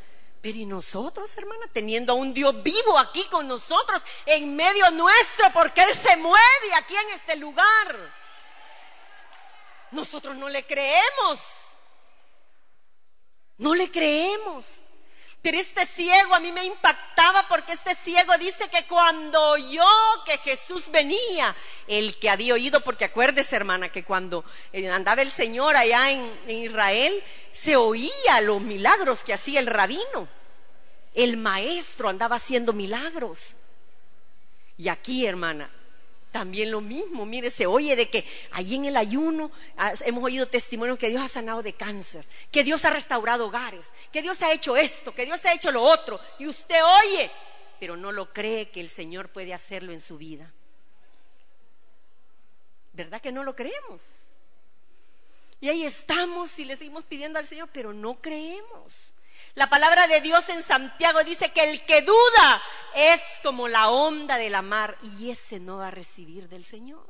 Pero 0.45 0.59
y 0.59 0.67
nosotros, 0.67 1.35
hermana, 1.39 1.65
teniendo 1.73 2.13
a 2.13 2.17
un 2.17 2.35
Dios 2.35 2.63
vivo 2.63 2.99
aquí 2.99 3.25
con 3.31 3.49
nosotros, 3.49 4.03
en 4.27 4.55
medio 4.55 4.91
nuestro, 4.91 5.51
porque 5.55 5.83
Él 5.83 5.95
se 5.95 6.19
mueve 6.19 6.75
aquí 6.77 6.95
en 6.95 7.11
este 7.19 7.37
lugar. 7.37 8.15
Nosotros 9.91 10.37
no 10.37 10.51
le 10.51 10.67
creemos. 10.67 11.41
No 13.57 13.75
le 13.75 13.91
creemos. 13.91 14.83
Pero 15.45 15.59
este 15.59 15.85
ciego 15.85 16.35
a 16.35 16.41
mí 16.41 16.51
me 16.53 16.65
impactaba 16.65 17.47
porque 17.49 17.75
este 17.75 17.95
ciego 17.95 18.33
dice 18.39 18.67
que 18.71 18.87
cuando 18.87 19.51
oyó 19.51 19.85
que 20.25 20.39
Jesús 20.39 20.91
venía, 20.91 21.55
el 21.87 22.19
que 22.19 22.31
había 22.31 22.55
oído, 22.55 22.81
porque 22.81 23.05
acuérdese 23.05 23.55
hermana 23.55 23.93
que 23.93 24.05
cuando 24.05 24.43
eh, 24.73 24.89
andaba 24.89 25.21
el 25.21 25.31
Señor 25.31 25.77
allá 25.77 26.11
en, 26.11 26.33
en 26.47 26.59
Israel, 26.61 27.23
se 27.53 27.77
oía 27.77 28.41
los 28.41 28.63
milagros 28.63 29.23
que 29.23 29.35
hacía 29.35 29.61
el 29.61 29.67
rabino. 29.67 30.29
El 31.13 31.37
maestro 31.37 32.09
andaba 32.09 32.37
haciendo 32.37 32.73
milagros. 32.73 33.55
Y 34.79 34.89
aquí, 34.89 35.27
hermana, 35.27 35.71
también 36.35 36.73
lo 36.73 36.81
mismo, 36.81 37.25
mire, 37.25 37.49
se 37.49 37.65
oye 37.65 37.95
de 37.95 38.11
que 38.11 38.25
ahí 38.51 38.75
en 38.75 38.87
el 38.87 38.97
ayuno 38.97 39.53
ah, 39.77 39.93
hemos 40.05 40.25
oído 40.25 40.49
testimonios 40.49 40.99
que 40.99 41.09
Dios 41.09 41.23
ha 41.23 41.29
sanado 41.29 41.63
de 41.63 41.75
cáncer, 41.75 42.27
que 42.51 42.65
Dios 42.65 42.85
ha 42.85 42.91
restaurado 42.91 43.47
hogares, 43.47 43.93
que 44.11 44.21
Dios 44.21 44.43
ha 44.43 44.53
hecho 44.53 44.77
esto, 44.77 45.15
que 45.15 45.27
Dios 45.27 45.45
ha 45.45 45.53
hecho 45.53 45.71
lo 45.71 45.81
otro, 45.81 46.19
y 46.41 46.49
usted 46.49 46.75
oye, 47.05 47.31
pero 47.79 47.97
no 47.97 48.11
lo 48.11 48.33
cree 48.33 48.69
que 48.69 48.81
el 48.81 48.89
Señor 48.89 49.29
puede 49.29 49.55
hacerlo 49.55 49.93
en 49.93 50.01
su 50.01 50.19
vida. 50.19 50.53
¿Verdad 52.95 53.21
que 53.21 53.31
no 53.31 53.45
lo 53.45 53.55
creemos? 53.55 54.03
Y 55.61 55.69
ahí 55.69 55.85
estamos 55.85 56.59
y 56.59 56.65
le 56.65 56.75
seguimos 56.75 57.05
pidiendo 57.05 57.39
al 57.39 57.47
Señor, 57.47 57.69
pero 57.73 57.93
no 57.93 58.21
creemos. 58.21 59.15
La 59.55 59.69
palabra 59.69 60.07
de 60.07 60.21
Dios 60.21 60.49
en 60.49 60.63
Santiago 60.63 61.23
dice 61.25 61.53
que 61.53 61.71
el 61.71 61.85
que 61.85 62.03
duda 62.03 62.63
es 62.95 63.21
como 63.43 63.69
la 63.69 63.91
onda 63.91 64.37
de 64.37 64.51
la 64.51 64.63
mar 64.63 64.99
y 65.19 65.31
ese 65.31 65.61
no 65.61 65.79
va 65.79 65.89
a 65.89 65.91
recibir 65.91 66.49
del 66.49 66.65
Señor. 66.65 67.07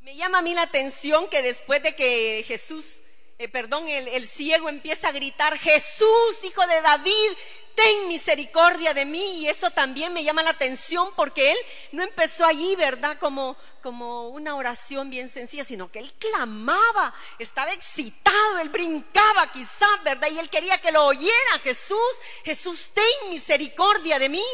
Me 0.00 0.16
llama 0.16 0.38
a 0.38 0.42
mí 0.42 0.52
la 0.52 0.62
atención 0.62 1.28
que 1.28 1.42
después 1.42 1.82
de 1.82 1.94
que 1.94 2.44
Jesús 2.46 3.00
eh, 3.36 3.48
perdón, 3.48 3.88
el, 3.88 4.26
ciego 4.26 4.68
empieza 4.68 5.08
a 5.08 5.12
gritar, 5.12 5.58
Jesús, 5.58 6.44
hijo 6.44 6.64
de 6.68 6.80
David, 6.80 7.32
ten 7.74 8.06
misericordia 8.06 8.94
de 8.94 9.04
mí. 9.04 9.40
Y 9.40 9.48
eso 9.48 9.70
también 9.72 10.12
me 10.12 10.22
llama 10.22 10.44
la 10.44 10.50
atención 10.50 11.12
porque 11.16 11.50
él 11.50 11.58
no 11.90 12.04
empezó 12.04 12.44
allí, 12.44 12.76
¿verdad? 12.76 13.18
Como, 13.18 13.56
como 13.82 14.28
una 14.28 14.54
oración 14.54 15.10
bien 15.10 15.28
sencilla, 15.28 15.64
sino 15.64 15.90
que 15.90 15.98
él 15.98 16.12
clamaba, 16.18 17.12
estaba 17.40 17.72
excitado, 17.72 18.60
él 18.60 18.68
brincaba 18.68 19.50
quizás, 19.50 20.02
¿verdad? 20.04 20.28
Y 20.30 20.38
él 20.38 20.48
quería 20.48 20.78
que 20.78 20.92
lo 20.92 21.04
oyera 21.04 21.58
Jesús, 21.64 21.98
Jesús, 22.44 22.92
ten 22.94 23.30
misericordia 23.30 24.20
de 24.20 24.28
mí. 24.28 24.44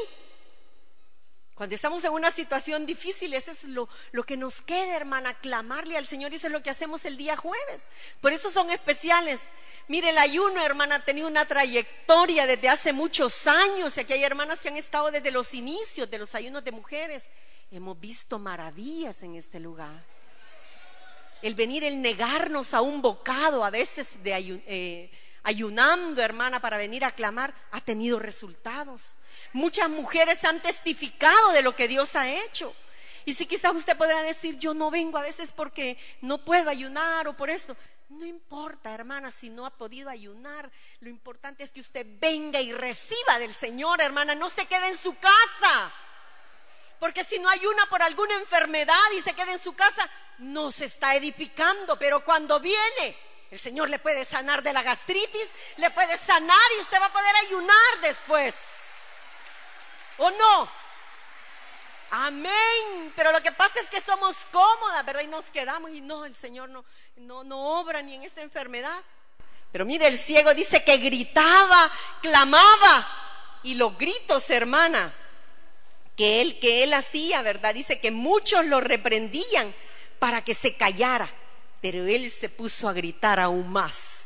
Cuando 1.60 1.74
estamos 1.74 2.02
en 2.04 2.12
una 2.12 2.30
situación 2.30 2.86
difícil, 2.86 3.34
eso 3.34 3.50
es 3.50 3.64
lo, 3.64 3.86
lo, 4.12 4.22
que 4.22 4.38
nos 4.38 4.62
queda, 4.62 4.96
hermana, 4.96 5.34
clamarle 5.34 5.98
al 5.98 6.06
Señor. 6.06 6.32
Y 6.32 6.36
eso 6.36 6.46
es 6.46 6.54
lo 6.54 6.62
que 6.62 6.70
hacemos 6.70 7.04
el 7.04 7.18
día 7.18 7.36
jueves. 7.36 7.82
Por 8.22 8.32
eso 8.32 8.50
son 8.50 8.70
especiales. 8.70 9.42
Mire, 9.86 10.08
el 10.08 10.16
ayuno, 10.16 10.64
hermana, 10.64 10.94
ha 10.94 11.04
tenido 11.04 11.28
una 11.28 11.46
trayectoria 11.46 12.46
desde 12.46 12.70
hace 12.70 12.94
muchos 12.94 13.46
años. 13.46 13.94
Y 13.94 14.00
aquí 14.00 14.14
hay 14.14 14.24
hermanas 14.24 14.60
que 14.60 14.70
han 14.70 14.78
estado 14.78 15.10
desde 15.10 15.30
los 15.30 15.52
inicios 15.52 16.10
de 16.10 16.16
los 16.16 16.34
ayunos 16.34 16.64
de 16.64 16.72
mujeres. 16.72 17.28
Hemos 17.70 18.00
visto 18.00 18.38
maravillas 18.38 19.22
en 19.22 19.34
este 19.34 19.60
lugar. 19.60 20.02
El 21.42 21.54
venir, 21.56 21.84
el 21.84 22.00
negarnos 22.00 22.72
a 22.72 22.80
un 22.80 23.02
bocado 23.02 23.66
a 23.66 23.68
veces 23.68 24.08
de 24.22 24.62
eh, 24.66 25.10
ayunando, 25.42 26.22
hermana, 26.22 26.60
para 26.60 26.76
venir 26.76 27.04
a 27.04 27.12
clamar, 27.12 27.54
ha 27.70 27.80
tenido 27.80 28.18
resultados. 28.18 29.16
Muchas 29.52 29.88
mujeres 29.88 30.44
han 30.44 30.60
testificado 30.62 31.52
de 31.52 31.62
lo 31.62 31.74
que 31.74 31.88
Dios 31.88 32.16
ha 32.16 32.28
hecho. 32.28 32.74
Y 33.24 33.34
si 33.34 33.46
quizás 33.46 33.74
usted 33.74 33.96
podrá 33.96 34.22
decir, 34.22 34.58
yo 34.58 34.74
no 34.74 34.90
vengo 34.90 35.18
a 35.18 35.22
veces 35.22 35.52
porque 35.52 35.98
no 36.20 36.44
puedo 36.44 36.70
ayunar 36.70 37.28
o 37.28 37.36
por 37.36 37.50
esto. 37.50 37.76
No 38.08 38.24
importa, 38.24 38.92
hermana, 38.92 39.30
si 39.30 39.50
no 39.50 39.66
ha 39.66 39.70
podido 39.70 40.10
ayunar. 40.10 40.70
Lo 41.00 41.08
importante 41.08 41.62
es 41.62 41.70
que 41.70 41.80
usted 41.80 42.06
venga 42.18 42.60
y 42.60 42.72
reciba 42.72 43.38
del 43.38 43.52
Señor, 43.52 44.00
hermana. 44.00 44.34
No 44.34 44.50
se 44.50 44.66
quede 44.66 44.88
en 44.88 44.98
su 44.98 45.16
casa. 45.18 45.92
Porque 46.98 47.24
si 47.24 47.38
no 47.38 47.48
ayuna 47.48 47.86
por 47.88 48.02
alguna 48.02 48.34
enfermedad 48.34 48.94
y 49.16 49.20
se 49.20 49.32
queda 49.32 49.52
en 49.52 49.60
su 49.60 49.74
casa, 49.74 50.10
no 50.38 50.72
se 50.72 50.86
está 50.86 51.14
edificando. 51.14 51.98
Pero 51.98 52.24
cuando 52.24 52.58
viene, 52.58 53.16
el 53.50 53.58
Señor 53.58 53.90
le 53.90 53.98
puede 53.98 54.24
sanar 54.24 54.62
de 54.62 54.72
la 54.72 54.82
gastritis, 54.82 55.48
le 55.76 55.90
puede 55.90 56.16
sanar 56.18 56.66
y 56.76 56.80
usted 56.80 57.00
va 57.00 57.06
a 57.06 57.12
poder 57.12 57.34
ayunar 57.46 58.00
después. 58.00 58.54
¿O 60.18 60.30
no? 60.30 60.70
Amén. 62.10 63.12
Pero 63.16 63.32
lo 63.32 63.42
que 63.42 63.52
pasa 63.52 63.80
es 63.80 63.88
que 63.88 64.00
somos 64.00 64.36
cómodas, 64.52 65.04
¿verdad? 65.04 65.22
Y 65.22 65.26
nos 65.26 65.46
quedamos 65.46 65.90
y 65.90 66.00
no, 66.00 66.24
el 66.24 66.36
Señor 66.36 66.68
no, 66.68 66.84
no, 67.16 67.42
no 67.42 67.80
obra 67.80 68.02
ni 68.02 68.14
en 68.14 68.22
esta 68.22 68.40
enfermedad. 68.40 69.02
Pero 69.72 69.84
mire, 69.84 70.06
el 70.06 70.16
ciego 70.16 70.54
dice 70.54 70.84
que 70.84 70.98
gritaba, 70.98 71.90
clamaba. 72.22 73.16
Y 73.62 73.74
los 73.74 73.96
gritos, 73.98 74.48
hermana, 74.50 75.12
que 76.16 76.40
él, 76.40 76.58
que 76.60 76.82
él 76.82 76.94
hacía, 76.94 77.42
¿verdad? 77.42 77.74
Dice 77.74 78.00
que 78.00 78.10
muchos 78.10 78.64
lo 78.66 78.80
reprendían 78.80 79.74
para 80.18 80.42
que 80.42 80.54
se 80.54 80.76
callara. 80.76 81.32
Pero 81.80 82.06
él 82.06 82.30
se 82.30 82.48
puso 82.48 82.88
a 82.88 82.92
gritar 82.92 83.40
aún 83.40 83.68
más. 83.68 84.20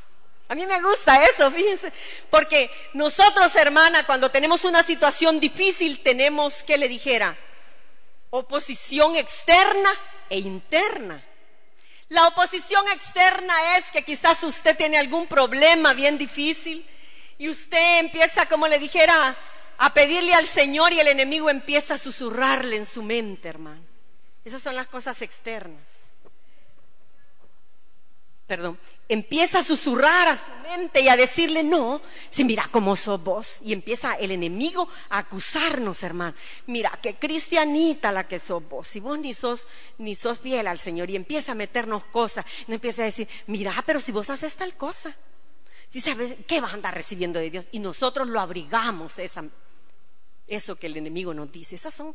A 0.49 0.54
mí 0.54 0.66
me 0.66 0.80
gusta 0.82 1.25
eso, 1.25 1.50
fíjense, 1.50 1.90
porque 2.28 2.70
nosotros, 2.92 3.54
hermana, 3.56 4.04
cuando 4.04 4.30
tenemos 4.30 4.64
una 4.64 4.82
situación 4.82 5.40
difícil, 5.40 6.02
tenemos, 6.02 6.62
que 6.62 6.76
le 6.76 6.87
dijera? 6.87 7.37
Oposición 8.30 9.16
externa 9.16 9.90
e 10.28 10.38
interna. 10.38 11.25
La 12.11 12.28
oposición 12.28 12.87
externa 12.88 13.78
es 13.78 13.87
que 13.90 14.04
quizás 14.04 14.42
usted 14.42 14.76
tiene 14.76 14.99
algún 14.99 15.26
problema 15.26 15.94
bien 15.94 16.18
difícil 16.18 16.87
y 17.38 17.49
usted 17.49 18.00
empieza, 18.00 18.46
como 18.46 18.68
le 18.68 18.78
dijera, 18.78 19.37
a 19.78 19.94
pedirle 19.94 20.34
al 20.34 20.46
Señor 20.46 20.92
y 20.92 21.00
el 21.00 21.08
enemigo 21.08 21.49
empieza 21.49 21.94
a 21.94 21.99
susurrarle 21.99 22.76
en 22.76 22.87
su 22.87 23.02
mente, 23.02 23.49
hermano. 23.49 23.82
Esas 24.44 24.62
son 24.62 24.76
las 24.76 24.88
cosas 24.88 25.23
externas 25.23 26.03
perdón, 28.46 28.78
empieza 29.08 29.60
a 29.60 29.64
susurrar 29.64 30.28
a 30.28 30.36
su 30.36 30.50
mente 30.68 31.00
y 31.00 31.08
a 31.08 31.16
decirle, 31.16 31.62
no, 31.62 32.02
si 32.28 32.44
mira 32.44 32.68
cómo 32.70 32.94
sos 32.94 33.22
vos. 33.22 33.58
Y 33.62 33.72
empieza 33.72 34.14
el 34.14 34.30
enemigo 34.30 34.88
a 35.08 35.18
acusarnos, 35.18 36.02
hermano. 36.02 36.36
Mira, 36.66 36.98
que 37.02 37.14
cristianita 37.14 38.12
la 38.12 38.28
que 38.28 38.38
sos 38.38 38.66
vos. 38.68 38.88
Si 38.88 39.00
vos 39.00 39.18
ni 39.18 39.32
sos, 39.32 39.66
ni 39.98 40.14
sos 40.14 40.40
fiel 40.40 40.66
al 40.66 40.78
Señor 40.78 41.10
y 41.10 41.16
empieza 41.16 41.52
a 41.52 41.54
meternos 41.54 42.04
cosas, 42.06 42.44
no 42.66 42.74
empieza 42.74 43.02
a 43.02 43.06
decir, 43.06 43.28
mira, 43.46 43.72
pero 43.86 44.00
si 44.00 44.12
vos 44.12 44.28
haces 44.30 44.54
tal 44.56 44.76
cosa. 44.76 45.16
Si 45.90 46.00
sabes, 46.00 46.34
¿qué 46.46 46.60
vas 46.60 46.72
a 46.72 46.74
andar 46.74 46.94
recibiendo 46.94 47.38
de 47.38 47.50
Dios? 47.50 47.68
Y 47.72 47.78
nosotros 47.78 48.28
lo 48.28 48.40
abrigamos, 48.40 49.18
esa, 49.18 49.44
eso 50.46 50.76
que 50.76 50.86
el 50.86 50.96
enemigo 50.96 51.32
nos 51.32 51.50
dice. 51.50 51.76
Esas 51.76 51.94
son 51.94 52.14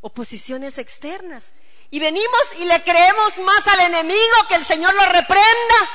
oposiciones 0.00 0.76
externas. 0.76 1.52
Y 1.92 2.00
venimos 2.00 2.40
y 2.58 2.64
le 2.64 2.82
creemos 2.82 3.36
más 3.40 3.68
al 3.68 3.80
enemigo 3.80 4.46
que 4.48 4.54
el 4.54 4.64
Señor 4.64 4.94
lo 4.94 5.04
reprenda. 5.04 5.90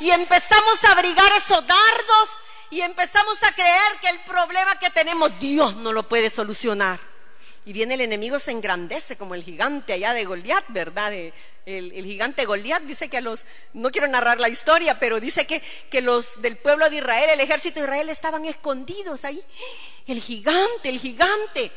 Y 0.00 0.10
empezamos 0.10 0.82
a 0.82 0.92
abrigar 0.92 1.30
esos 1.36 1.66
dardos 1.66 2.28
y 2.70 2.80
empezamos 2.80 3.36
a 3.42 3.52
creer 3.54 4.00
que 4.00 4.08
el 4.08 4.20
problema 4.20 4.78
que 4.78 4.88
tenemos 4.88 5.38
Dios 5.38 5.76
no 5.76 5.92
lo 5.92 6.08
puede 6.08 6.30
solucionar. 6.30 7.00
Y 7.66 7.74
viene 7.74 7.94
el 7.94 8.00
enemigo, 8.00 8.38
se 8.38 8.50
engrandece 8.50 9.18
como 9.18 9.34
el 9.34 9.44
gigante 9.44 9.92
allá 9.92 10.14
de 10.14 10.24
Goliat, 10.24 10.64
¿verdad? 10.68 11.12
El, 11.12 11.34
el, 11.66 12.04
gigante 12.06 12.46
Goliat 12.46 12.84
dice 12.84 13.10
que 13.10 13.18
a 13.18 13.20
los, 13.20 13.44
no 13.74 13.90
quiero 13.90 14.08
narrar 14.08 14.40
la 14.40 14.48
historia, 14.48 14.98
pero 14.98 15.20
dice 15.20 15.46
que, 15.46 15.60
que 15.90 16.00
los 16.00 16.40
del 16.40 16.56
pueblo 16.56 16.88
de 16.88 16.96
Israel, 16.96 17.28
el 17.28 17.40
ejército 17.40 17.78
de 17.78 17.84
Israel 17.84 18.08
estaban 18.08 18.46
escondidos 18.46 19.26
ahí. 19.26 19.44
El 20.06 20.22
gigante, 20.22 20.88
el 20.88 20.98
gigante 20.98 21.70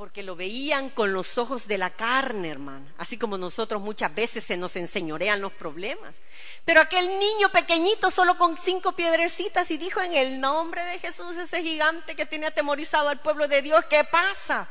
porque 0.00 0.22
lo 0.22 0.34
veían 0.34 0.88
con 0.88 1.12
los 1.12 1.36
ojos 1.36 1.68
de 1.68 1.76
la 1.76 1.90
carne, 1.90 2.48
hermano. 2.48 2.86
Así 2.96 3.18
como 3.18 3.36
nosotros 3.36 3.82
muchas 3.82 4.14
veces 4.14 4.42
se 4.42 4.56
nos 4.56 4.74
enseñorean 4.76 5.42
los 5.42 5.52
problemas. 5.52 6.16
Pero 6.64 6.80
aquel 6.80 7.06
niño 7.18 7.52
pequeñito, 7.52 8.10
solo 8.10 8.38
con 8.38 8.56
cinco 8.56 8.92
piedrecitas, 8.92 9.70
y 9.70 9.76
dijo 9.76 10.00
en 10.00 10.14
el 10.14 10.40
nombre 10.40 10.82
de 10.84 11.00
Jesús, 11.00 11.36
ese 11.36 11.62
gigante 11.62 12.16
que 12.16 12.24
tiene 12.24 12.46
atemorizado 12.46 13.10
al 13.10 13.20
pueblo 13.20 13.46
de 13.46 13.60
Dios, 13.60 13.84
¿qué 13.90 14.02
pasa? 14.04 14.70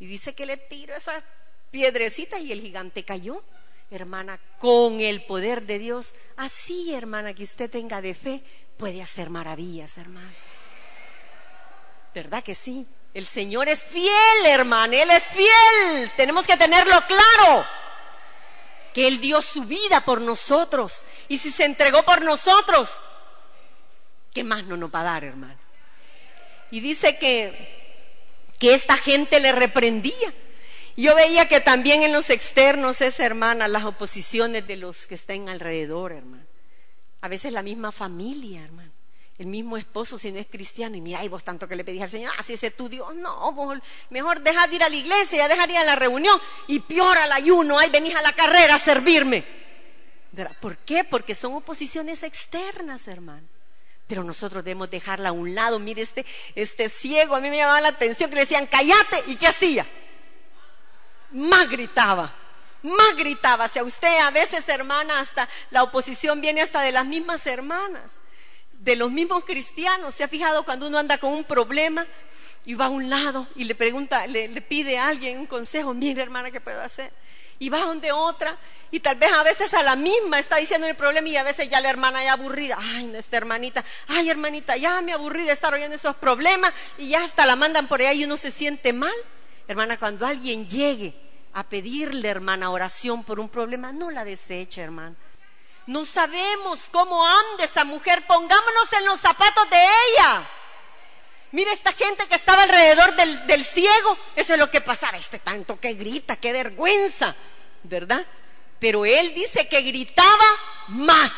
Y 0.00 0.06
dice 0.06 0.34
que 0.34 0.44
le 0.44 0.56
tiró 0.56 0.96
esas 0.96 1.22
piedrecitas 1.70 2.40
y 2.40 2.50
el 2.50 2.60
gigante 2.60 3.04
cayó. 3.04 3.44
Hermana, 3.92 4.40
con 4.58 5.00
el 5.00 5.24
poder 5.24 5.66
de 5.66 5.78
Dios, 5.78 6.14
así 6.36 6.92
hermana 6.92 7.32
que 7.32 7.44
usted 7.44 7.70
tenga 7.70 8.02
de 8.02 8.14
fe, 8.14 8.42
puede 8.76 9.02
hacer 9.02 9.30
maravillas, 9.30 9.96
hermana. 9.98 10.34
¿Verdad 12.12 12.42
que 12.42 12.56
sí? 12.56 12.88
El 13.16 13.24
Señor 13.26 13.66
es 13.70 13.82
fiel, 13.82 14.44
hermana, 14.44 14.94
Él 14.94 15.10
es 15.10 15.24
fiel. 15.28 16.12
Tenemos 16.18 16.46
que 16.46 16.58
tenerlo 16.58 17.00
claro. 17.06 17.64
Que 18.92 19.08
Él 19.08 19.22
dio 19.22 19.40
su 19.40 19.64
vida 19.64 20.04
por 20.04 20.20
nosotros. 20.20 21.02
Y 21.26 21.38
si 21.38 21.50
se 21.50 21.64
entregó 21.64 22.02
por 22.02 22.20
nosotros, 22.20 22.90
¿qué 24.34 24.44
más 24.44 24.64
no 24.64 24.76
nos 24.76 24.94
va 24.94 25.00
a 25.00 25.04
dar, 25.04 25.24
hermano? 25.24 25.58
Y 26.70 26.80
dice 26.80 27.16
que, 27.16 28.04
que 28.58 28.74
esta 28.74 28.98
gente 28.98 29.40
le 29.40 29.52
reprendía. 29.52 30.34
Yo 30.94 31.14
veía 31.14 31.48
que 31.48 31.60
también 31.60 32.02
en 32.02 32.12
los 32.12 32.28
externos 32.28 33.00
es, 33.00 33.18
hermana, 33.18 33.66
las 33.66 33.86
oposiciones 33.86 34.66
de 34.66 34.76
los 34.76 35.06
que 35.06 35.14
están 35.14 35.48
alrededor, 35.48 36.12
hermano. 36.12 36.44
A 37.22 37.28
veces 37.28 37.50
la 37.50 37.62
misma 37.62 37.92
familia, 37.92 38.62
hermano. 38.62 38.92
El 39.38 39.46
mismo 39.46 39.76
esposo, 39.76 40.16
si 40.16 40.32
no 40.32 40.38
es 40.38 40.46
cristiano, 40.46 40.96
y 40.96 41.00
mira, 41.02 41.22
y 41.22 41.28
vos 41.28 41.44
tanto 41.44 41.68
que 41.68 41.76
le 41.76 41.84
pedís 41.84 42.02
al 42.02 42.08
Señor, 42.08 42.32
así 42.38 42.54
ah, 42.54 42.58
es 42.62 42.76
tu 42.76 42.88
Dios, 42.88 43.14
no, 43.14 43.52
mejor 44.08 44.40
deja 44.40 44.66
de 44.66 44.76
ir 44.76 44.82
a 44.82 44.88
la 44.88 44.96
iglesia, 44.96 45.46
deja 45.46 45.66
de 45.66 45.74
ir 45.74 45.78
a 45.78 45.84
la 45.84 45.94
reunión, 45.94 46.40
y 46.68 46.80
peor 46.80 47.18
al 47.18 47.32
ayuno, 47.32 47.78
ay, 47.78 47.90
venís 47.90 48.14
a 48.14 48.22
la 48.22 48.32
carrera 48.32 48.76
a 48.76 48.78
servirme. 48.78 49.44
¿Por 50.60 50.78
qué? 50.78 51.04
Porque 51.04 51.34
son 51.34 51.54
oposiciones 51.54 52.22
externas, 52.22 53.08
hermano. 53.08 53.46
Pero 54.06 54.22
nosotros 54.22 54.62
debemos 54.62 54.90
dejarla 54.90 55.30
a 55.30 55.32
un 55.32 55.54
lado. 55.54 55.78
Mire, 55.78 56.02
este, 56.02 56.24
este 56.54 56.88
ciego, 56.88 57.34
a 57.34 57.40
mí 57.40 57.50
me 57.50 57.56
llamaba 57.56 57.80
la 57.80 57.88
atención 57.88 58.30
que 58.30 58.36
le 58.36 58.42
decían, 58.42 58.66
cállate, 58.66 59.24
¿y 59.26 59.36
qué 59.36 59.48
hacía? 59.48 59.86
Más 61.32 61.68
gritaba, 61.68 62.34
más 62.82 63.16
gritaba. 63.16 63.68
Si 63.68 63.78
a 63.78 63.84
usted 63.84 64.18
a 64.18 64.30
veces, 64.30 64.68
hermana, 64.68 65.20
hasta 65.20 65.48
la 65.70 65.82
oposición 65.82 66.40
viene 66.40 66.62
hasta 66.62 66.82
de 66.82 66.92
las 66.92 67.04
mismas 67.04 67.46
hermanas, 67.46 68.12
de 68.80 68.96
los 68.96 69.10
mismos 69.10 69.44
cristianos. 69.44 70.14
¿Se 70.14 70.24
ha 70.24 70.28
fijado 70.28 70.64
cuando 70.64 70.86
uno 70.86 70.98
anda 70.98 71.18
con 71.18 71.32
un 71.32 71.44
problema 71.44 72.06
y 72.64 72.74
va 72.74 72.86
a 72.86 72.90
un 72.90 73.08
lado 73.10 73.46
y 73.54 73.64
le 73.64 73.74
pregunta, 73.74 74.26
le, 74.26 74.48
pide 74.62 74.98
a 74.98 75.08
alguien 75.08 75.38
un 75.38 75.46
consejo? 75.46 75.94
Mire, 75.94 76.22
hermana, 76.22 76.50
¿qué 76.50 76.60
puedo 76.60 76.80
hacer? 76.80 77.12
y 77.58 77.68
va 77.68 77.80
donde 77.80 78.12
otra 78.12 78.58
y 78.90 79.00
tal 79.00 79.16
vez 79.16 79.32
a 79.32 79.42
veces 79.42 79.72
a 79.74 79.82
la 79.82 79.96
misma 79.96 80.38
está 80.38 80.56
diciendo 80.56 80.86
el 80.86 80.94
problema 80.94 81.28
y 81.28 81.36
a 81.36 81.42
veces 81.42 81.68
ya 81.68 81.80
la 81.80 81.90
hermana 81.90 82.22
ya 82.22 82.34
aburrida, 82.34 82.76
ay, 82.78 83.06
no, 83.06 83.18
esta 83.18 83.36
hermanita, 83.36 83.84
ay, 84.08 84.30
hermanita, 84.30 84.76
ya 84.76 85.00
me 85.00 85.12
aburrí 85.12 85.44
de 85.44 85.52
estar 85.52 85.72
oyendo 85.72 85.96
esos 85.96 86.16
problemas 86.16 86.72
y 86.98 87.08
ya 87.08 87.24
hasta 87.24 87.46
la 87.46 87.56
mandan 87.56 87.88
por 87.88 88.00
ahí 88.02 88.20
y 88.20 88.24
uno 88.24 88.36
se 88.36 88.50
siente 88.50 88.92
mal. 88.92 89.14
Hermana, 89.68 89.98
cuando 89.98 90.26
alguien 90.26 90.68
llegue 90.68 91.14
a 91.52 91.64
pedirle, 91.64 92.28
hermana, 92.28 92.70
oración 92.70 93.24
por 93.24 93.40
un 93.40 93.48
problema, 93.48 93.92
no 93.92 94.10
la 94.10 94.24
deseche, 94.24 94.82
hermana. 94.82 95.16
No 95.86 96.04
sabemos 96.04 96.88
cómo 96.90 97.26
anda 97.26 97.64
esa 97.64 97.84
mujer, 97.84 98.26
pongámonos 98.26 98.92
en 98.92 99.04
los 99.04 99.20
zapatos 99.20 99.70
de 99.70 99.76
ella. 99.76 100.48
Mira 101.52 101.72
esta 101.72 101.92
gente 101.92 102.26
que 102.26 102.34
estaba 102.34 102.64
alrededor 102.64 103.14
del, 103.14 103.64
ciego, 103.64 104.18
eso 104.34 104.54
es 104.54 104.58
lo 104.58 104.70
que 104.70 104.80
pasaba, 104.80 105.16
este 105.16 105.38
tanto 105.38 105.78
que 105.78 105.94
grita, 105.94 106.36
qué 106.36 106.52
vergüenza, 106.52 107.36
¿verdad? 107.84 108.26
Pero 108.80 109.06
él 109.06 109.32
dice 109.32 109.68
que 109.68 109.80
gritaba 109.82 110.44
más, 110.88 111.32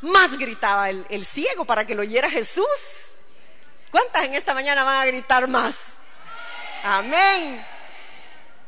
más 0.00 0.38
gritaba 0.38 0.88
el, 0.88 1.06
el 1.10 1.26
ciego 1.26 1.66
para 1.66 1.86
que 1.86 1.94
lo 1.94 2.02
oyera 2.02 2.30
Jesús. 2.30 2.66
¿Cuántas 3.90 4.24
en 4.24 4.34
esta 4.34 4.54
mañana 4.54 4.84
van 4.84 5.02
a 5.02 5.06
gritar 5.06 5.46
más? 5.48 5.76
Amén. 6.82 7.64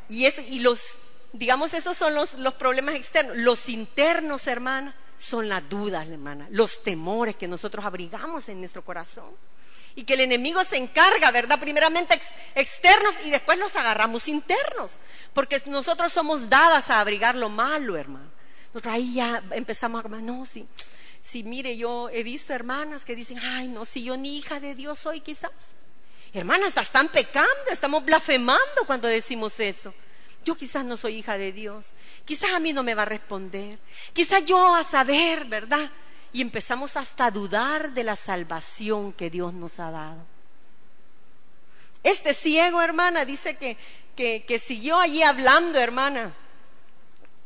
Y, 0.09 0.27
eso, 0.27 0.43
y 0.43 0.61
los, 0.61 0.99
digamos, 1.33 1.73
esos 1.73 1.97
son 1.97 2.15
los, 2.15 2.35
los 2.35 2.55
problemas 2.55 2.95
externos. 2.95 3.37
Los 3.39 3.71
internos, 3.71 4.47
hermana, 4.47 4.95
son 5.19 5.49
las 5.49 5.69
dudas, 5.69 6.09
hermana, 6.09 6.47
los 6.51 6.83
temores 6.83 7.37
que 7.37 7.49
nosotros 7.49 7.85
abrigamos 7.85 8.49
en 8.49 8.61
nuestro 8.61 8.85
corazón 8.85 9.31
y 9.97 10.05
que 10.05 10.15
el 10.15 10.21
enemigo 10.21 10.63
se 10.65 10.77
encarga, 10.77 11.31
¿verdad? 11.31 11.61
Primeramente 11.61 12.21
externos 12.55 13.15
y 13.25 13.31
después 13.31 13.59
los 13.59 13.75
agarramos 13.77 14.29
internos, 14.29 14.99
porque 15.33 15.63
nosotros 15.67 16.13
somos 16.13 16.49
dadas 16.49 16.91
a 16.91 17.01
abrigar 17.01 17.35
lo 17.37 17.49
malo, 17.49 17.97
hermano. 17.97 18.31
Nosotros 18.73 18.95
ahí 18.95 19.15
ya 19.15 19.43
empezamos 19.53 20.05
a, 20.05 20.09
no, 20.09 20.47
sí, 20.47 20.67
sí, 21.23 21.45
mire, 21.45 21.77
yo 21.77 22.09
he 22.11 22.25
visto 22.25 22.53
hermanas 22.53 23.05
que 23.05 23.15
dicen, 23.15 23.39
ay, 23.39 23.69
no, 23.69 23.85
si 23.85 24.03
yo 24.03 24.17
ni 24.17 24.39
hija 24.39 24.59
de 24.59 24.75
Dios 24.75 24.99
soy 24.99 25.21
quizás. 25.21 25.53
Hermanas, 26.33 26.77
están 26.77 27.09
pecando, 27.09 27.71
estamos 27.71 28.05
blasfemando 28.05 28.85
cuando 28.87 29.07
decimos 29.07 29.61
eso. 29.61 29.95
Yo 30.45 30.55
quizás 30.55 30.85
no 30.85 30.97
soy 30.97 31.17
hija 31.17 31.39
de 31.39 31.53
Dios, 31.53 31.93
quizás 32.25 32.53
a 32.53 32.61
mí 32.61 32.73
no 32.73 32.83
me 32.83 32.95
va 32.95 33.03
a 33.03 33.07
responder, 33.07 33.79
quizás 34.13 34.45
yo 34.45 34.75
a 34.75 34.85
saber, 34.85 35.45
¿verdad? 35.47 35.91
y 36.35 36.41
empezamos 36.41 36.97
hasta 36.97 37.27
a 37.27 37.31
dudar 37.31 37.93
de 37.93 38.03
la 38.03 38.17
salvación 38.17 39.13
que 39.13 39.31
Dios 39.31 39.55
nos 39.55 39.79
ha 39.79 39.93
dado. 39.93 40.27
Este 42.03 42.35
ciego, 42.35 42.83
hermana, 42.83 43.25
dice 43.25 43.57
que, 43.57 43.77
que, 44.17 44.59
siguió 44.59 44.99
allí 44.99 45.23
hablando, 45.23 45.79
hermana, 45.79 46.35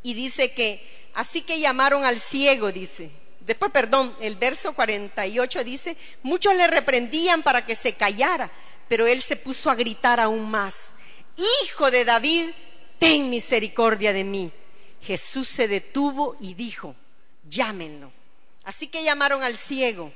y 0.02 0.14
dice 0.14 0.54
que, 0.54 1.10
así 1.14 1.42
que 1.42 1.60
llamaron 1.60 2.06
al 2.06 2.18
ciego, 2.18 2.72
dice. 2.72 3.10
Después, 3.40 3.70
perdón, 3.72 4.16
el 4.20 4.36
verso 4.36 4.72
48 4.72 5.64
dice, 5.64 5.94
muchos 6.22 6.56
le 6.56 6.66
reprendían 6.66 7.42
para 7.42 7.66
que 7.66 7.74
se 7.74 7.92
callara, 7.92 8.50
pero 8.88 9.06
él 9.06 9.20
se 9.20 9.36
puso 9.36 9.68
a 9.68 9.74
gritar 9.74 10.18
aún 10.18 10.50
más, 10.50 10.94
Hijo 11.62 11.90
de 11.90 12.06
David, 12.06 12.46
ten 12.98 13.30
misericordia 13.30 14.12
de 14.12 14.24
mí. 14.24 14.52
Jesús 15.02 15.48
se 15.48 15.68
detuvo 15.68 16.36
y 16.40 16.54
dijo, 16.54 16.94
llámenlo. 17.48 18.12
Así 18.64 18.88
que 18.88 19.02
llamaron 19.02 19.42
al 19.42 19.56
ciego 19.56 20.12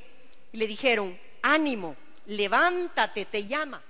y 0.52 0.58
le 0.58 0.66
dijeron, 0.66 1.18
ánimo, 1.42 1.96
levántate, 2.26 3.24
te 3.24 3.46
llama. 3.46 3.82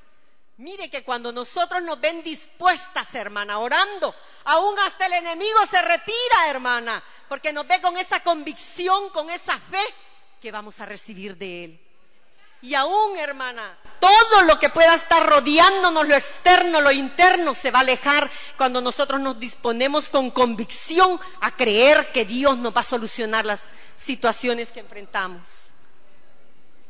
Mire 0.58 0.90
que 0.90 1.02
cuando 1.02 1.32
nosotros 1.32 1.82
nos 1.82 2.00
ven 2.00 2.22
dispuestas, 2.22 3.14
hermana, 3.14 3.58
orando, 3.58 4.14
aún 4.44 4.78
hasta 4.78 5.06
el 5.06 5.14
enemigo 5.14 5.58
se 5.68 5.80
retira, 5.82 6.48
hermana, 6.48 7.02
porque 7.28 7.52
nos 7.52 7.66
ve 7.66 7.80
con 7.80 7.96
esa 7.96 8.22
convicción, 8.22 9.08
con 9.10 9.30
esa 9.30 9.58
fe 9.58 9.82
que 10.40 10.52
vamos 10.52 10.78
a 10.80 10.86
recibir 10.86 11.36
de 11.36 11.64
Él. 11.64 11.80
Y 12.62 12.76
aún, 12.76 13.16
hermana, 13.18 13.76
todo 13.98 14.42
lo 14.42 14.58
que 14.60 14.68
pueda 14.68 14.94
estar 14.94 15.26
rodeándonos, 15.26 16.06
lo 16.06 16.14
externo, 16.14 16.80
lo 16.80 16.92
interno, 16.92 17.56
se 17.56 17.72
va 17.72 17.80
a 17.80 17.82
alejar 17.82 18.30
cuando 18.56 18.80
nosotros 18.80 19.20
nos 19.20 19.38
disponemos 19.40 20.08
con 20.08 20.30
convicción 20.30 21.18
a 21.40 21.56
creer 21.56 22.12
que 22.12 22.24
Dios 22.24 22.56
nos 22.58 22.74
va 22.74 22.80
a 22.80 22.84
solucionar 22.84 23.44
las 23.44 23.62
situaciones 23.96 24.70
que 24.70 24.78
enfrentamos. 24.78 25.66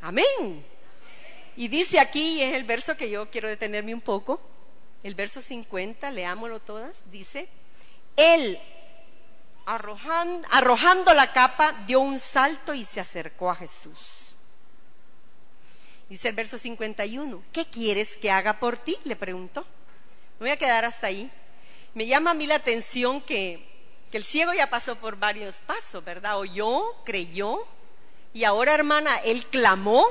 Amén. 0.02 0.66
Y 1.56 1.68
dice 1.68 2.00
aquí, 2.00 2.42
es 2.42 2.54
el 2.54 2.64
verso 2.64 2.96
que 2.96 3.08
yo 3.08 3.30
quiero 3.30 3.48
detenerme 3.48 3.94
un 3.94 4.02
poco, 4.02 4.40
el 5.02 5.14
verso 5.14 5.40
50, 5.40 6.10
leámoslo 6.10 6.60
todas, 6.60 7.10
dice, 7.10 7.48
Él, 8.16 8.60
arrojando 9.64 11.14
la 11.14 11.32
capa, 11.32 11.72
dio 11.86 12.00
un 12.00 12.18
salto 12.18 12.74
y 12.74 12.84
se 12.84 13.00
acercó 13.00 13.50
a 13.50 13.56
Jesús. 13.56 14.21
Dice 16.12 16.28
el 16.28 16.34
verso 16.34 16.58
51, 16.58 17.42
¿qué 17.54 17.64
quieres 17.64 18.18
que 18.18 18.30
haga 18.30 18.60
por 18.60 18.76
ti? 18.76 18.98
Le 19.04 19.16
preguntó. 19.16 19.62
Me 20.38 20.44
voy 20.44 20.50
a 20.50 20.58
quedar 20.58 20.84
hasta 20.84 21.06
ahí. 21.06 21.30
Me 21.94 22.06
llama 22.06 22.32
a 22.32 22.34
mí 22.34 22.46
la 22.46 22.56
atención 22.56 23.22
que, 23.22 23.66
que 24.10 24.18
el 24.18 24.24
ciego 24.24 24.52
ya 24.52 24.68
pasó 24.68 24.96
por 24.96 25.16
varios 25.16 25.62
pasos, 25.66 26.04
¿verdad? 26.04 26.36
Oyó, 26.36 26.82
creyó, 27.06 27.66
y 28.34 28.44
ahora, 28.44 28.74
hermana, 28.74 29.16
él 29.24 29.46
clamó 29.46 30.04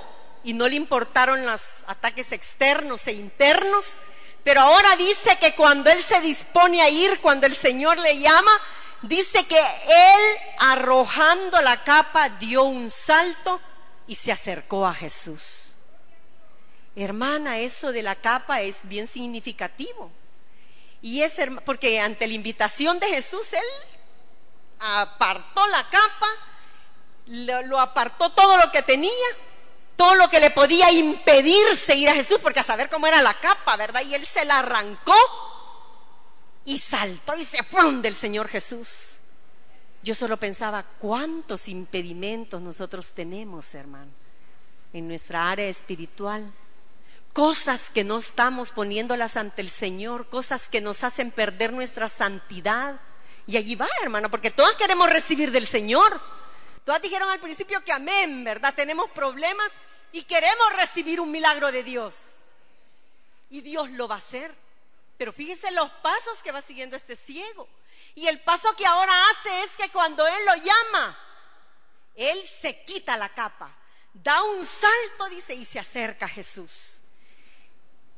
y 0.43 0.53
no 0.53 0.67
le 0.67 0.75
importaron 0.75 1.45
los 1.45 1.61
ataques 1.85 2.31
externos 2.31 3.05
e 3.05 3.11
internos, 3.11 3.95
pero 4.43 4.61
ahora 4.61 4.95
dice 4.95 5.37
que 5.39 5.53
cuando 5.53 5.91
él 5.91 6.01
se 6.01 6.19
dispone 6.19 6.81
a 6.81 6.89
ir, 6.89 7.19
cuando 7.21 7.45
el 7.45 7.53
Señor 7.53 7.99
le 7.99 8.17
llama, 8.17 8.51
dice 9.03 9.43
que 9.43 9.59
él, 9.59 10.37
arrojando 10.57 11.61
la 11.61 11.83
capa, 11.83 12.27
dio 12.29 12.63
un 12.63 12.89
salto 12.89 13.61
y 14.07 14.15
se 14.15 14.31
acercó 14.31 14.87
a 14.87 14.95
Jesús. 14.95 15.60
Hermana, 16.95 17.59
eso 17.59 17.91
de 17.91 18.03
la 18.03 18.15
capa 18.15 18.61
es 18.61 18.79
bien 18.83 19.07
significativo. 19.07 20.11
Y 21.01 21.21
es 21.21 21.33
porque 21.65 21.99
ante 21.99 22.27
la 22.27 22.33
invitación 22.33 22.99
de 22.99 23.07
Jesús, 23.07 23.53
él 23.53 23.89
apartó 24.79 25.65
la 25.67 25.83
capa, 25.89 26.27
lo, 27.27 27.79
apartó 27.79 28.31
todo 28.31 28.57
lo 28.57 28.71
que 28.71 28.83
tenía, 28.83 29.11
todo 29.95 30.15
lo 30.15 30.29
que 30.29 30.39
le 30.39 30.51
podía 30.51 30.91
impedir 30.91 31.75
seguir 31.75 32.09
a 32.09 32.13
Jesús, 32.13 32.39
porque 32.41 32.59
a 32.59 32.63
saber 32.63 32.89
cómo 32.89 33.07
era 33.07 33.21
la 33.21 33.39
capa, 33.39 33.77
¿verdad? 33.77 34.01
Y 34.01 34.13
él 34.13 34.25
se 34.25 34.45
la 34.45 34.59
arrancó 34.59 35.15
y 36.65 36.77
saltó 36.77 37.35
y 37.35 37.43
se 37.43 37.63
fue 37.63 37.91
del 37.93 38.15
Señor 38.15 38.47
Jesús. 38.47 39.17
Yo 40.03 40.15
solo 40.15 40.37
pensaba, 40.37 40.83
¿cuántos 40.99 41.67
impedimentos 41.67 42.61
nosotros 42.61 43.13
tenemos, 43.13 43.73
hermano, 43.75 44.11
en 44.93 45.07
nuestra 45.07 45.51
área 45.51 45.67
espiritual? 45.67 46.51
Cosas 47.33 47.89
que 47.89 48.03
no 48.03 48.17
estamos 48.17 48.71
poniéndolas 48.71 49.37
ante 49.37 49.61
el 49.61 49.69
Señor, 49.69 50.27
cosas 50.29 50.67
que 50.67 50.81
nos 50.81 51.03
hacen 51.03 51.31
perder 51.31 51.73
nuestra 51.73 52.07
santidad. 52.07 52.99
Y 53.47 53.57
allí 53.57 53.75
va, 53.75 53.87
hermana, 54.01 54.29
porque 54.29 54.51
todas 54.51 54.75
queremos 54.75 55.09
recibir 55.09 55.51
del 55.51 55.65
Señor. 55.65 56.21
Todas 56.83 57.01
dijeron 57.01 57.29
al 57.29 57.39
principio 57.39 57.83
que 57.83 57.91
amén, 57.91 58.43
¿verdad? 58.43 58.73
Tenemos 58.73 59.09
problemas 59.11 59.71
y 60.11 60.23
queremos 60.23 60.73
recibir 60.75 61.19
un 61.19 61.31
milagro 61.31 61.71
de 61.71 61.83
Dios. 61.83 62.15
Y 63.49 63.61
Dios 63.61 63.89
lo 63.91 64.07
va 64.07 64.15
a 64.15 64.19
hacer. 64.19 64.53
Pero 65.17 65.33
fíjese 65.33 65.71
los 65.71 65.89
pasos 66.01 66.41
que 66.43 66.51
va 66.51 66.61
siguiendo 66.61 66.95
este 66.95 67.15
ciego. 67.15 67.67
Y 68.15 68.27
el 68.27 68.41
paso 68.41 68.75
que 68.75 68.85
ahora 68.85 69.13
hace 69.29 69.63
es 69.63 69.69
que 69.77 69.89
cuando 69.89 70.25
Él 70.27 70.45
lo 70.45 70.55
llama, 70.55 71.19
Él 72.15 72.43
se 72.43 72.83
quita 72.83 73.15
la 73.15 73.29
capa, 73.33 73.73
da 74.13 74.43
un 74.43 74.65
salto, 74.65 75.29
dice, 75.29 75.53
y 75.53 75.63
se 75.63 75.79
acerca 75.79 76.25
a 76.25 76.29
Jesús. 76.29 76.90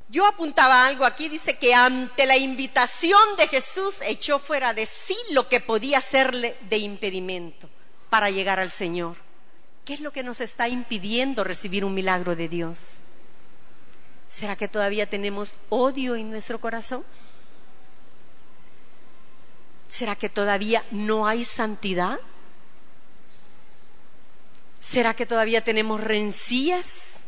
Yo 0.09 0.27
apuntaba 0.27 0.85
algo 0.85 1.05
aquí, 1.05 1.29
dice 1.29 1.57
que 1.57 1.73
ante 1.73 2.25
la 2.25 2.37
invitación 2.37 3.35
de 3.37 3.47
Jesús 3.47 3.95
echó 4.01 4.37
fuera 4.37 4.73
de 4.73 4.85
sí 4.85 5.17
lo 5.31 5.47
que 5.47 5.59
podía 5.59 6.01
serle 6.01 6.55
de 6.69 6.77
impedimento 6.77 7.69
para 8.09 8.29
llegar 8.29 8.59
al 8.59 8.69
Señor. 8.69 9.17
¿Qué 9.85 9.95
es 9.95 9.99
lo 9.99 10.11
que 10.11 10.23
nos 10.23 10.39
está 10.39 10.67
impidiendo 10.67 11.43
recibir 11.43 11.83
un 11.83 11.93
milagro 11.93 12.35
de 12.35 12.47
Dios? 12.47 12.97
¿Será 14.29 14.55
que 14.55 14.67
todavía 14.67 15.09
tenemos 15.09 15.55
odio 15.69 16.15
en 16.15 16.31
nuestro 16.31 16.59
corazón? 16.59 17.03
¿Será 19.87 20.15
que 20.15 20.29
todavía 20.29 20.83
no 20.91 21.27
hay 21.27 21.43
santidad? 21.43 22.19
¿Será 24.79 25.13
que 25.13 25.25
todavía 25.25 25.63
tenemos 25.63 26.01
rencillas? 26.01 27.19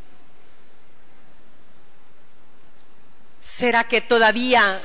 ¿Será 3.45 3.87
que 3.87 4.01
todavía 4.01 4.81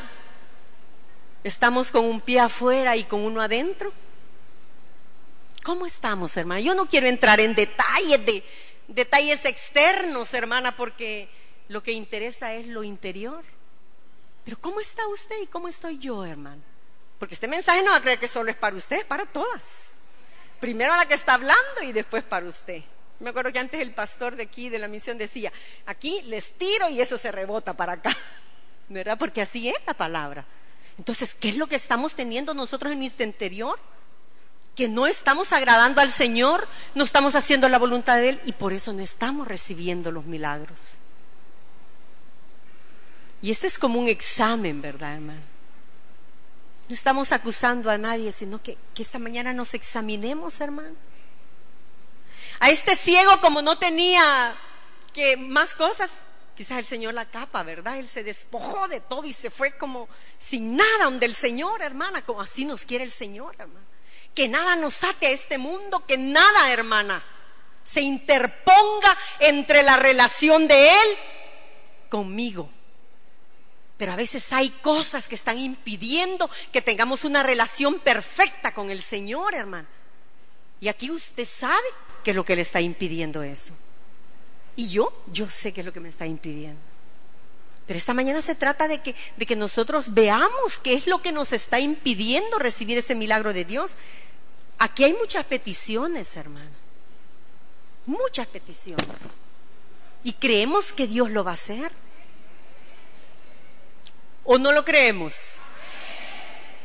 estamos 1.43 1.91
con 1.91 2.05
un 2.05 2.21
pie 2.21 2.41
afuera 2.41 2.95
y 2.95 3.05
con 3.05 3.23
uno 3.23 3.41
adentro? 3.41 3.93
¿Cómo 5.65 5.87
estamos, 5.87 6.37
hermana? 6.37 6.61
Yo 6.61 6.75
no 6.75 6.87
quiero 6.87 7.09
entrar 7.09 7.41
en 7.41 7.55
detalles 7.55 8.25
de 8.25 8.45
detalles 8.87 9.45
externos, 9.45 10.35
hermana, 10.35 10.77
porque 10.77 11.29
lo 11.69 11.83
que 11.83 11.93
interesa 11.93 12.55
es 12.55 12.67
lo 12.67 12.85
interior. 12.85 13.43
Pero 14.45 14.61
¿cómo 14.61 14.79
está 14.79 15.05
usted 15.09 15.41
y 15.43 15.47
cómo 15.47 15.67
estoy 15.67 15.99
yo, 15.99 16.25
hermano? 16.25 16.63
Porque 17.19 17.35
este 17.35 17.49
mensaje 17.49 17.83
no 17.83 17.91
va 17.91 17.97
a 17.97 18.03
creer 18.03 18.21
que 18.21 18.29
solo 18.29 18.51
es 18.51 18.57
para 18.57 18.77
usted, 18.77 18.99
es 18.99 19.05
para 19.05 19.27
todas. 19.27 19.97
Primero 20.61 20.93
a 20.93 20.99
la 20.99 21.07
que 21.07 21.15
está 21.15 21.35
hablando 21.35 21.83
y 21.83 21.93
después 21.93 22.23
para 22.23 22.47
usted. 22.47 22.83
Me 23.21 23.31
acuerdo 23.31 23.53
que 23.53 23.59
antes 23.59 23.81
el 23.81 23.95
pastor 23.95 24.37
de 24.37 24.45
aquí, 24.45 24.69
de 24.69 24.79
la 24.79 24.87
misión, 24.87 25.19
decía, 25.19 25.51
aquí 25.87 26.23
les 26.23 26.53
tiro 26.53 26.89
y 26.91 27.01
eso 27.01 27.19
se 27.19 27.33
rebota 27.33 27.75
para 27.75 27.95
acá. 27.95 28.17
¿Verdad? 28.91 29.17
Porque 29.19 29.41
así 29.41 29.69
es 29.69 29.77
la 29.87 29.95
palabra. 29.95 30.45
Entonces, 30.99 31.35
¿qué 31.35 31.49
es 31.49 31.57
lo 31.57 31.69
que 31.69 31.77
estamos 31.77 32.15
teniendo 32.15 32.53
nosotros 32.53 32.93
en 32.93 32.99
nuestro 32.99 33.25
interior? 33.25 33.79
Que 34.75 34.89
no 34.89 35.07
estamos 35.07 35.53
agradando 35.53 36.01
al 36.01 36.11
Señor, 36.11 36.69
no 36.95 37.05
estamos 37.05 37.35
haciendo 37.37 37.69
la 37.69 37.79
voluntad 37.79 38.17
de 38.17 38.31
Él 38.31 38.41
y 38.45 38.53
por 38.53 38.73
eso 38.73 38.93
no 38.93 39.01
estamos 39.01 39.49
recibiendo 39.49 40.11
los 40.11 40.27
milagros. 40.27 40.95
Y 43.41 43.51
este 43.51 43.69
es 43.69 43.79
como 43.79 43.99
un 43.99 44.09
examen, 44.09 44.83
¿verdad, 44.83 45.15
hermano? 45.15 45.41
No 46.89 46.95
estamos 46.95 47.31
acusando 47.31 47.89
a 47.91 47.99
nadie, 47.99 48.33
sino 48.33 48.61
que, 48.61 48.77
esta 48.99 49.19
mañana 49.19 49.55
nos 49.55 49.73
examinemos, 49.75 50.61
hermano. 50.61 50.97
A 52.59 52.69
este 52.71 52.97
ciego, 52.97 53.41
como 53.41 53.63
no 53.63 53.79
tenía 53.79 54.55
que 55.15 55.37
más 55.37 55.73
cosas, 55.75 56.11
quizás 56.61 56.77
el 56.77 56.85
Señor 56.85 57.15
la 57.15 57.25
capa, 57.25 57.63
¿verdad? 57.63 57.97
Él 57.97 58.07
se 58.07 58.23
despojó 58.23 58.87
de 58.87 59.01
todo 59.01 59.25
y 59.25 59.33
se 59.33 59.49
fue 59.49 59.79
como 59.79 60.11
sin 60.37 60.77
nada 60.77 61.05
donde 61.05 61.25
el 61.25 61.33
Señor, 61.33 61.81
hermana, 61.81 62.21
como 62.21 62.43
así 62.43 62.67
nos 62.67 62.85
quiere 62.85 63.03
el 63.03 63.11
Señor, 63.11 63.57
hermana. 63.59 63.87
Que 64.35 64.47
nada 64.47 64.77
nos 64.77 65.03
ate 65.03 65.29
a 65.29 65.31
este 65.31 65.57
mundo, 65.57 66.05
que 66.07 66.19
nada, 66.19 66.71
hermana, 66.71 67.25
se 67.83 68.03
interponga 68.03 69.17
entre 69.39 69.83
la 69.83 69.97
relación 69.97 70.69
de 70.69 70.91
Él 70.91 71.09
conmigo. 72.11 72.69
Pero 73.97 74.13
a 74.13 74.17
veces 74.17 74.53
hay 74.53 74.69
cosas 74.69 75.29
que 75.29 75.37
están 75.37 75.59
impidiendo 75.59 76.51
que 76.75 76.83
tengamos 76.83 77.25
una 77.25 77.43
relación 77.43 78.01
perfecta 78.01 78.75
con 78.75 78.91
el 78.91 79.01
Señor, 79.01 79.55
hermano. 79.55 79.89
Y 80.79 80.89
aquí 80.89 81.11
usted 81.11 81.49
sabe 81.49 81.89
que 82.23 82.33
es 82.33 82.37
lo 82.37 82.45
que 82.45 82.57
le 82.57 82.61
está 82.61 82.83
impidiendo 82.83 83.43
eso. 83.43 83.73
Y 84.81 84.89
yo, 84.89 85.13
yo 85.31 85.47
sé 85.47 85.75
que 85.75 85.83
es 85.83 85.85
lo 85.85 85.93
que 85.93 86.01
me 86.01 86.09
está 86.09 86.27
impidiendo. 86.27 86.81
Pero 87.87 87.99
esta 87.99 88.15
mañana 88.15 88.41
se 88.41 88.55
trata 88.55 88.89
de 88.89 89.03
que, 89.03 89.15
de 89.37 89.45
que 89.45 89.55
nosotros 89.55 90.15
veamos 90.15 90.79
qué 90.83 90.95
es 90.95 91.07
lo 91.07 91.21
que 91.21 91.33
nos 91.33 91.53
está 91.53 91.81
impidiendo 91.81 92.59
recibir 92.59 92.97
ese 92.97 93.15
milagro 93.15 93.53
de 93.53 93.67
Dios. 93.67 93.93
Aquí 94.79 95.05
hay 95.05 95.13
muchas 95.13 95.45
peticiones, 95.45 96.35
hermano. 96.35 96.71
Muchas 98.07 98.47
peticiones. 98.47 99.07
Y 100.25 100.33
creemos 100.33 100.95
que 100.95 101.07
Dios 101.07 101.31
lo 101.31 101.45
va 101.45 101.51
a 101.51 101.55
hacer. 101.55 101.93
¿O 104.45 104.57
no 104.57 104.73
lo 104.73 104.83
creemos? 104.87 105.57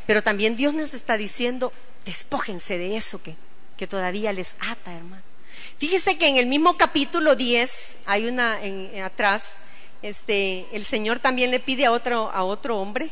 Pero 0.06 0.22
también 0.22 0.58
Dios 0.58 0.74
nos 0.74 0.94
está 0.94 1.16
diciendo, 1.16 1.72
despójense 2.04 2.78
de 2.78 2.98
eso 2.98 3.24
que, 3.24 3.38
que 3.78 3.88
todavía 3.88 4.34
les 4.34 4.58
ata, 4.60 4.94
hermano. 4.94 5.35
Fíjese 5.78 6.18
que 6.18 6.28
en 6.28 6.38
el 6.38 6.46
mismo 6.46 6.78
capítulo 6.78 7.36
10, 7.36 7.96
hay 8.06 8.28
una 8.28 8.64
en, 8.64 9.02
atrás, 9.02 9.56
este, 10.02 10.68
el 10.72 10.86
Señor 10.86 11.20
también 11.20 11.52
le 11.52 11.60
pide 11.60 11.86
a 11.86 11.92
otro, 11.92 12.32
a 12.32 12.44
otro 12.44 12.78
hombre 12.78 13.12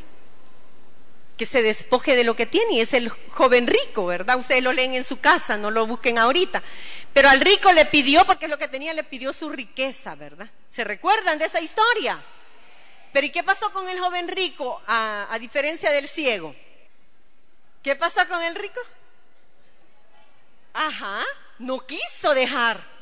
que 1.37 1.45
se 1.45 1.61
despoje 1.61 2.15
de 2.15 2.23
lo 2.23 2.35
que 2.35 2.45
tiene, 2.45 2.73
y 2.73 2.81
es 2.81 2.93
el 2.93 3.09
joven 3.09 3.65
rico, 3.67 4.05
¿verdad? 4.05 4.37
Ustedes 4.37 4.61
lo 4.61 4.71
leen 4.71 4.93
en 4.93 5.03
su 5.03 5.19
casa, 5.19 5.57
no 5.57 5.71
lo 5.71 5.87
busquen 5.87 6.19
ahorita. 6.19 6.61
Pero 7.11 7.29
al 7.29 7.41
rico 7.41 7.71
le 7.71 7.85
pidió, 7.85 8.25
porque 8.25 8.45
es 8.45 8.51
lo 8.51 8.57
que 8.57 8.67
tenía, 8.67 8.93
le 8.93 9.03
pidió 9.03 9.33
su 9.33 9.49
riqueza, 9.49 10.15
¿verdad? 10.15 10.49
¿Se 10.69 10.83
recuerdan 10.83 11.39
de 11.39 11.45
esa 11.45 11.59
historia? 11.59 12.23
Pero 13.13 13.27
¿y 13.27 13.29
qué 13.29 13.43
pasó 13.43 13.71
con 13.71 13.87
el 13.87 13.99
joven 13.99 14.27
rico 14.27 14.81
a, 14.87 15.37
diferencia 15.39 15.91
del 15.91 16.07
ciego? 16.07 16.55
¿Qué 17.83 17.95
pasó 17.95 18.27
con 18.27 18.41
el 18.41 18.55
rico? 18.55 18.79
Ajá, 20.73 21.23
no 21.59 21.79
quiso 21.85 22.33
dejar. 22.33 22.93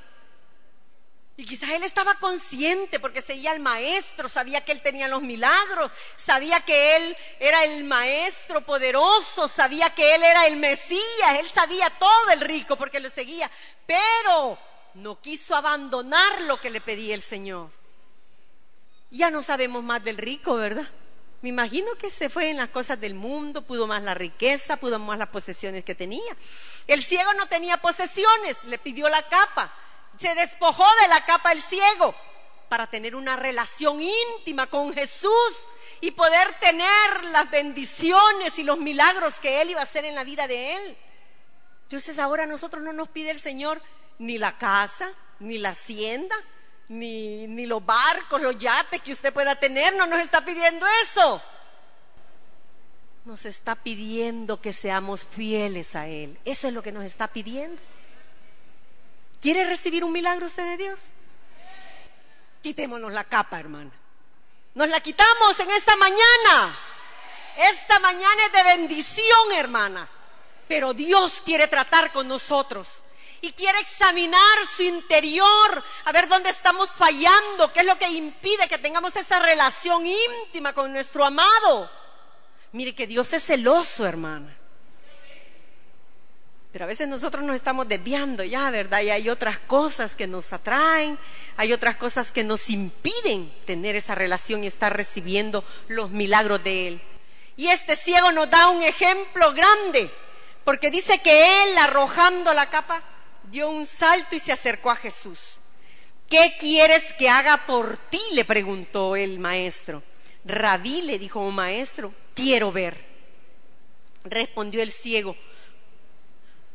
Y 1.38 1.46
quizás 1.46 1.72
él 1.72 1.84
estaba 1.84 2.16
consciente 2.16 3.00
porque 3.00 3.22
seguía 3.22 3.52
al 3.52 3.60
maestro, 3.60 4.30
sabía 4.30 4.64
que 4.64 4.74
él 4.74 4.82
tenía 4.82 5.08
los 5.08 5.24
milagros, 5.24 5.92
sabía 6.16 6.60
que 6.60 6.98
él 6.98 7.18
era 7.40 7.64
el 7.64 7.84
maestro 7.84 8.64
poderoso, 8.64 9.48
sabía 9.48 9.90
que 9.90 10.14
él 10.14 10.24
era 10.24 10.46
el 10.46 10.58
Mesías, 10.58 11.40
él 11.40 11.50
sabía 11.50 11.90
todo 11.90 12.30
el 12.32 12.42
rico 12.42 12.76
porque 12.76 13.00
le 13.00 13.10
seguía, 13.10 13.50
pero 13.88 14.60
no 14.94 15.20
quiso 15.20 15.56
abandonar 15.56 16.42
lo 16.42 16.60
que 16.60 16.70
le 16.70 16.82
pedía 16.82 17.16
el 17.16 17.24
Señor. 17.24 17.72
Ya 19.10 19.32
no 19.32 19.42
sabemos 19.42 19.84
más 19.84 20.04
del 20.04 20.18
rico, 20.18 20.56
¿verdad? 20.56 20.88
Me 21.42 21.50
imagino 21.50 21.96
que 21.96 22.12
se 22.12 22.30
fue 22.30 22.50
en 22.50 22.58
las 22.58 22.70
cosas 22.70 23.00
del 23.00 23.16
mundo, 23.16 23.64
pudo 23.64 23.88
más 23.88 24.04
la 24.04 24.14
riqueza, 24.14 24.78
pudo 24.78 25.00
más 25.00 25.18
las 25.18 25.30
posesiones 25.30 25.84
que 25.84 25.96
tenía. 25.96 26.38
El 26.86 27.02
ciego 27.02 27.34
no 27.34 27.48
tenía 27.48 27.78
posesiones, 27.78 28.64
le 28.66 28.78
pidió 28.78 29.10
la 29.10 29.28
capa, 29.28 29.74
se 30.20 30.36
despojó 30.36 30.86
de 31.02 31.08
la 31.08 31.26
capa 31.26 31.52
el 31.52 31.62
ciego 31.62 32.14
para 32.70 32.88
tener 32.88 33.16
una 33.16 33.36
relación 33.36 34.00
íntima 34.02 34.68
con 34.68 34.94
Jesús 34.94 35.68
y 36.00 36.12
poder 36.12 36.54
tener 36.60 37.26
las 37.32 37.50
bendiciones 37.50 38.58
y 38.60 38.64
los 38.64 38.78
milagros 38.78 39.40
que 39.40 39.62
Él 39.62 39.72
iba 39.72 39.80
a 39.80 39.84
hacer 39.84 40.06
en 40.06 40.16
la 40.16 40.24
vida 40.24 40.48
de 40.48 40.76
Él. 40.76 40.98
Entonces 41.84 42.20
ahora 42.20 42.44
a 42.44 42.48
nosotros 42.48 42.84
no 42.84 42.94
nos 42.94 43.10
pide 43.10 43.32
el 43.32 43.40
Señor 43.40 43.82
ni 44.20 44.38
la 44.38 44.58
casa, 44.60 45.12
ni 45.40 45.58
la 45.58 45.70
hacienda, 45.70 46.36
ni, 46.92 47.48
ni 47.48 47.66
los 47.66 47.84
barcos, 47.86 48.42
los 48.42 48.58
yates 48.58 49.02
que 49.02 49.14
usted 49.14 49.34
pueda 49.34 49.56
tener, 49.56 49.96
no 49.96 50.06
nos 50.06 50.20
está 50.20 50.44
pidiendo 50.44 50.86
eso. 51.04 51.42
Nos 53.24 53.46
está 53.46 53.76
pidiendo 53.76 54.60
que 54.60 54.74
seamos 54.74 55.26
fieles 55.26 55.96
a 55.96 56.08
Él. 56.08 56.38
Eso 56.44 56.68
es 56.68 56.74
lo 56.74 56.84
que 56.84 56.92
nos 56.92 57.06
está 57.06 57.30
pidiendo. 57.30 57.82
¿Quiere 59.40 59.66
recibir 59.66 60.04
un 60.04 60.12
milagro 60.12 60.46
usted 60.48 60.64
de 60.64 60.78
Dios? 60.78 61.00
Quitémonos 62.62 63.12
la 63.14 63.24
capa, 63.24 63.60
hermana. 63.60 63.92
Nos 64.76 64.90
la 64.90 65.00
quitamos 65.00 65.60
en 65.60 65.72
esta 65.72 65.96
mañana. 65.96 66.78
Esta 67.58 68.00
mañana 68.00 68.46
es 68.48 68.52
de 68.52 68.64
bendición, 68.64 69.52
hermana. 69.56 70.10
Pero 70.68 70.94
Dios 70.94 71.42
quiere 71.46 71.68
tratar 71.68 72.12
con 72.12 72.28
nosotros 72.28 73.02
y 73.42 73.52
quiere 73.54 73.80
examinar 73.80 74.66
su 74.68 74.84
interior, 74.84 75.84
a 76.06 76.12
ver 76.12 76.28
dónde 76.28 76.52
estamos 76.52 76.92
fallando, 76.92 77.74
qué 77.74 77.80
es 77.80 77.86
lo 77.86 77.98
que 77.98 78.08
impide 78.08 78.68
que 78.70 78.78
tengamos 78.78 79.16
esa 79.16 79.40
relación 79.40 80.06
íntima 80.06 80.74
con 80.74 80.94
nuestro 80.94 81.26
amado. 81.26 81.90
Mire 82.72 82.94
que 82.94 83.08
Dios 83.08 83.34
es 83.34 83.44
celoso, 83.44 84.06
hermana. 84.06 84.56
Pero 86.72 86.86
a 86.86 86.88
veces 86.88 87.08
nosotros 87.08 87.44
nos 87.44 87.56
estamos 87.56 87.88
desviando 87.88 88.44
ya, 88.46 88.70
¿verdad? 88.70 89.02
Y 89.02 89.10
hay 89.10 89.30
otras 89.30 89.60
cosas 89.60 90.16
que 90.16 90.28
nos 90.28 90.54
atraen, 90.54 91.20
hay 91.58 91.74
otras 91.74 91.98
cosas 91.98 92.32
que 92.32 92.46
nos 92.46 92.70
impiden 92.70 93.52
tener 93.66 93.98
esa 93.98 94.16
relación 94.16 94.64
y 94.64 94.68
estar 94.68 94.96
recibiendo 94.96 95.66
los 95.90 96.12
milagros 96.12 96.64
de 96.64 96.88
Él. 96.88 97.02
Y 97.58 97.68
este 97.68 97.98
ciego 97.98 98.32
nos 98.32 98.50
da 98.50 98.70
un 98.70 98.84
ejemplo 98.84 99.52
grande, 99.52 100.10
porque 100.64 100.92
dice 100.92 101.20
que 101.20 101.64
Él, 101.64 101.78
arrojando 101.78 102.54
la 102.54 102.70
capa, 102.70 103.04
dio 103.52 103.70
un 103.70 103.86
salto 103.86 104.36
y 104.36 104.40
se 104.40 104.52
acercó 104.52 104.90
a 104.90 104.96
Jesús. 104.96 105.60
¿Qué 106.30 106.56
quieres 106.58 107.14
que 107.14 107.30
haga 107.30 107.66
por 107.68 107.98
ti? 107.98 108.22
le 108.32 108.46
preguntó 108.46 109.16
el 109.16 109.40
maestro. 109.40 110.02
Rabí 110.46 111.02
le 111.02 111.20
dijo 111.20 111.42
un 111.42 111.54
maestro, 111.54 112.14
quiero 112.34 112.72
ver. 112.72 113.06
Respondió 114.24 114.82
el 114.82 114.92
ciego, 114.92 115.36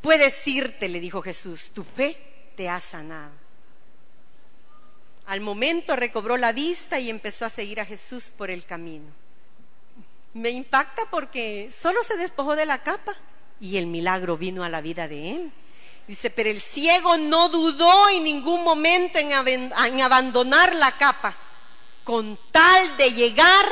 puedes 0.01 0.47
irte, 0.47 0.89
le 0.89 1.01
dijo 1.01 1.23
Jesús, 1.23 1.71
tu 1.73 1.85
fe 1.85 2.19
te 2.55 2.69
ha 2.69 2.79
sanado. 2.81 3.33
Al 5.27 5.41
momento 5.41 5.97
recobró 5.97 6.37
la 6.37 6.53
vista 6.53 7.01
y 7.01 7.11
empezó 7.11 7.45
a 7.47 7.51
seguir 7.51 7.81
a 7.81 7.85
Jesús 7.85 8.31
por 8.37 8.51
el 8.51 8.65
camino. 8.65 9.07
Me 10.35 10.51
impacta 10.51 11.03
porque 11.11 11.71
solo 11.73 12.05
se 12.05 12.17
despojó 12.17 12.55
de 12.57 12.67
la 12.67 12.83
capa 12.83 13.17
y 13.59 13.79
el 13.79 13.87
milagro 13.87 14.37
vino 14.37 14.63
a 14.65 14.69
la 14.69 14.81
vida 14.81 15.09
de 15.09 15.33
él. 15.33 15.53
Dice, 16.07 16.31
pero 16.31 16.49
el 16.51 16.61
ciego 16.61 17.17
no 17.17 17.49
dudó 17.49 18.09
en 18.11 18.23
ningún 18.23 18.63
momento 18.63 19.19
en, 19.19 19.73
abandonar 20.03 20.75
la 20.75 20.93
capa, 20.93 21.35
con 22.05 22.39
tal 22.53 22.97
de 22.97 23.13
llegar 23.13 23.67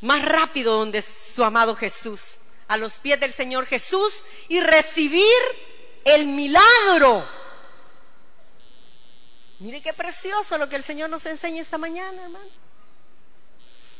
más 0.00 0.24
rápido 0.24 0.76
donde 0.76 1.02
su 1.02 1.44
amado 1.44 1.76
Jesús, 1.76 2.38
a 2.66 2.76
los 2.76 2.98
pies 2.98 3.20
del 3.20 3.32
Señor 3.32 3.66
Jesús 3.66 4.24
y 4.48 4.60
recibir 4.60 5.22
el 6.04 6.26
milagro. 6.26 7.24
Mire 9.60 9.80
qué 9.80 9.92
precioso 9.92 10.58
lo 10.58 10.68
que 10.68 10.76
el 10.76 10.82
Señor 10.82 11.10
nos 11.10 11.24
enseña 11.26 11.62
esta 11.62 11.78
mañana, 11.78 12.22
hermano. 12.24 12.44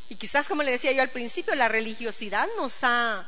Y 0.09 0.16
quizás, 0.16 0.48
como 0.48 0.62
le 0.62 0.72
decía 0.72 0.92
yo 0.92 1.00
al 1.00 1.11
principio, 1.11 1.55
la 1.55 1.68
religiosidad 1.68 2.48
nos 2.57 2.83
ha 2.83 3.27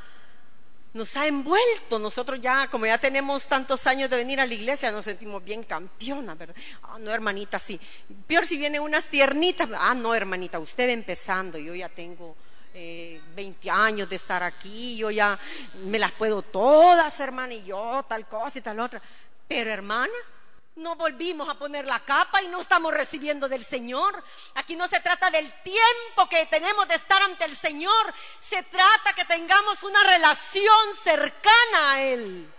nos 0.97 1.17
ha 1.17 1.27
envuelto. 1.27 1.99
Nosotros 1.99 2.41
ya, 2.41 2.69
como 2.69 2.87
ya 2.87 2.99
tenemos 2.99 3.47
tantos 3.47 3.87
años 3.87 4.11
de 4.11 4.17
venir 4.17 4.41
a 4.41 4.47
la 4.47 4.55
iglesia, 4.55 4.91
nos 4.91 5.05
sentimos 5.05 5.45
bien 5.45 5.63
campeona, 5.63 6.35
¿verdad? 6.35 6.57
Ah, 6.83 6.99
no, 6.99 7.13
hermanita, 7.13 7.59
sí. 7.59 7.79
Peor 8.27 8.47
si 8.47 8.57
vienen 8.57 8.81
unas 8.81 9.09
tiernitas. 9.09 9.69
Ah, 9.79 9.95
no, 9.95 10.15
hermanita, 10.15 10.59
usted 10.59 10.89
empezando, 10.89 11.59
yo 11.59 11.75
ya 11.75 11.89
tengo 11.89 12.35
eh, 12.75 13.21
20 13.35 13.71
años 13.71 14.09
de 14.09 14.17
estar 14.17 14.43
aquí, 14.43 14.97
yo 14.97 15.11
ya 15.11 15.39
me 15.85 15.99
las 15.99 16.13
puedo 16.13 16.43
todas, 16.43 17.21
hermana, 17.21 17.55
y 17.55 17.65
yo 17.65 18.05
tal 18.09 18.27
cosa 18.27 18.59
y 18.59 18.63
tal 18.63 18.81
otra. 18.81 19.01
Pero, 19.47 19.71
hermana, 19.71 20.15
no 20.77 20.95
volvimos 20.95 21.49
a 21.49 21.55
poner 21.55 21.87
la 21.87 22.01
capa 22.01 22.43
y 22.43 22.49
no 22.49 22.61
estamos 22.61 22.93
recibiendo 22.93 23.49
del 23.49 23.65
Señor. 23.65 24.23
Aquí 24.55 24.77
no 24.77 24.87
se 24.89 25.01
trata 25.01 25.31
del 25.31 25.51
tiempo 25.63 26.29
que 26.29 26.47
tenemos 26.47 26.87
de 26.87 26.95
estar 26.95 27.23
ante 27.23 27.45
el 27.45 27.57
Señor. 27.57 28.15
Se 28.41 28.63
trata 28.63 29.15
que 29.15 29.25
tengamos 29.25 29.83
una 29.83 30.03
relación 30.05 30.97
cercana 31.03 31.93
a 31.93 32.03
Él. 32.03 32.53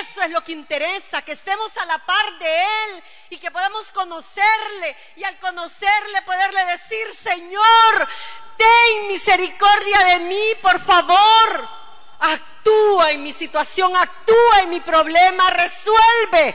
Eso 0.00 0.22
es 0.22 0.30
lo 0.30 0.42
que 0.42 0.52
interesa, 0.52 1.22
que 1.22 1.32
estemos 1.32 1.74
a 1.78 1.86
la 1.86 1.98
par 2.04 2.38
de 2.38 2.62
Él 2.62 3.02
y 3.30 3.38
que 3.38 3.50
podamos 3.50 3.90
conocerle 3.92 4.96
y 5.16 5.24
al 5.24 5.38
conocerle 5.38 6.22
poderle 6.22 6.64
decir, 6.66 7.14
Señor, 7.22 8.08
ten 8.56 9.08
misericordia 9.08 10.04
de 10.04 10.18
mí, 10.20 10.54
por 10.62 10.80
favor 10.84 11.80
actúa 12.20 13.10
en 13.12 13.22
mi 13.22 13.32
situación, 13.32 13.96
actúa 13.96 14.60
en 14.62 14.70
mi 14.70 14.80
problema, 14.80 15.50
resuelve 15.50 16.54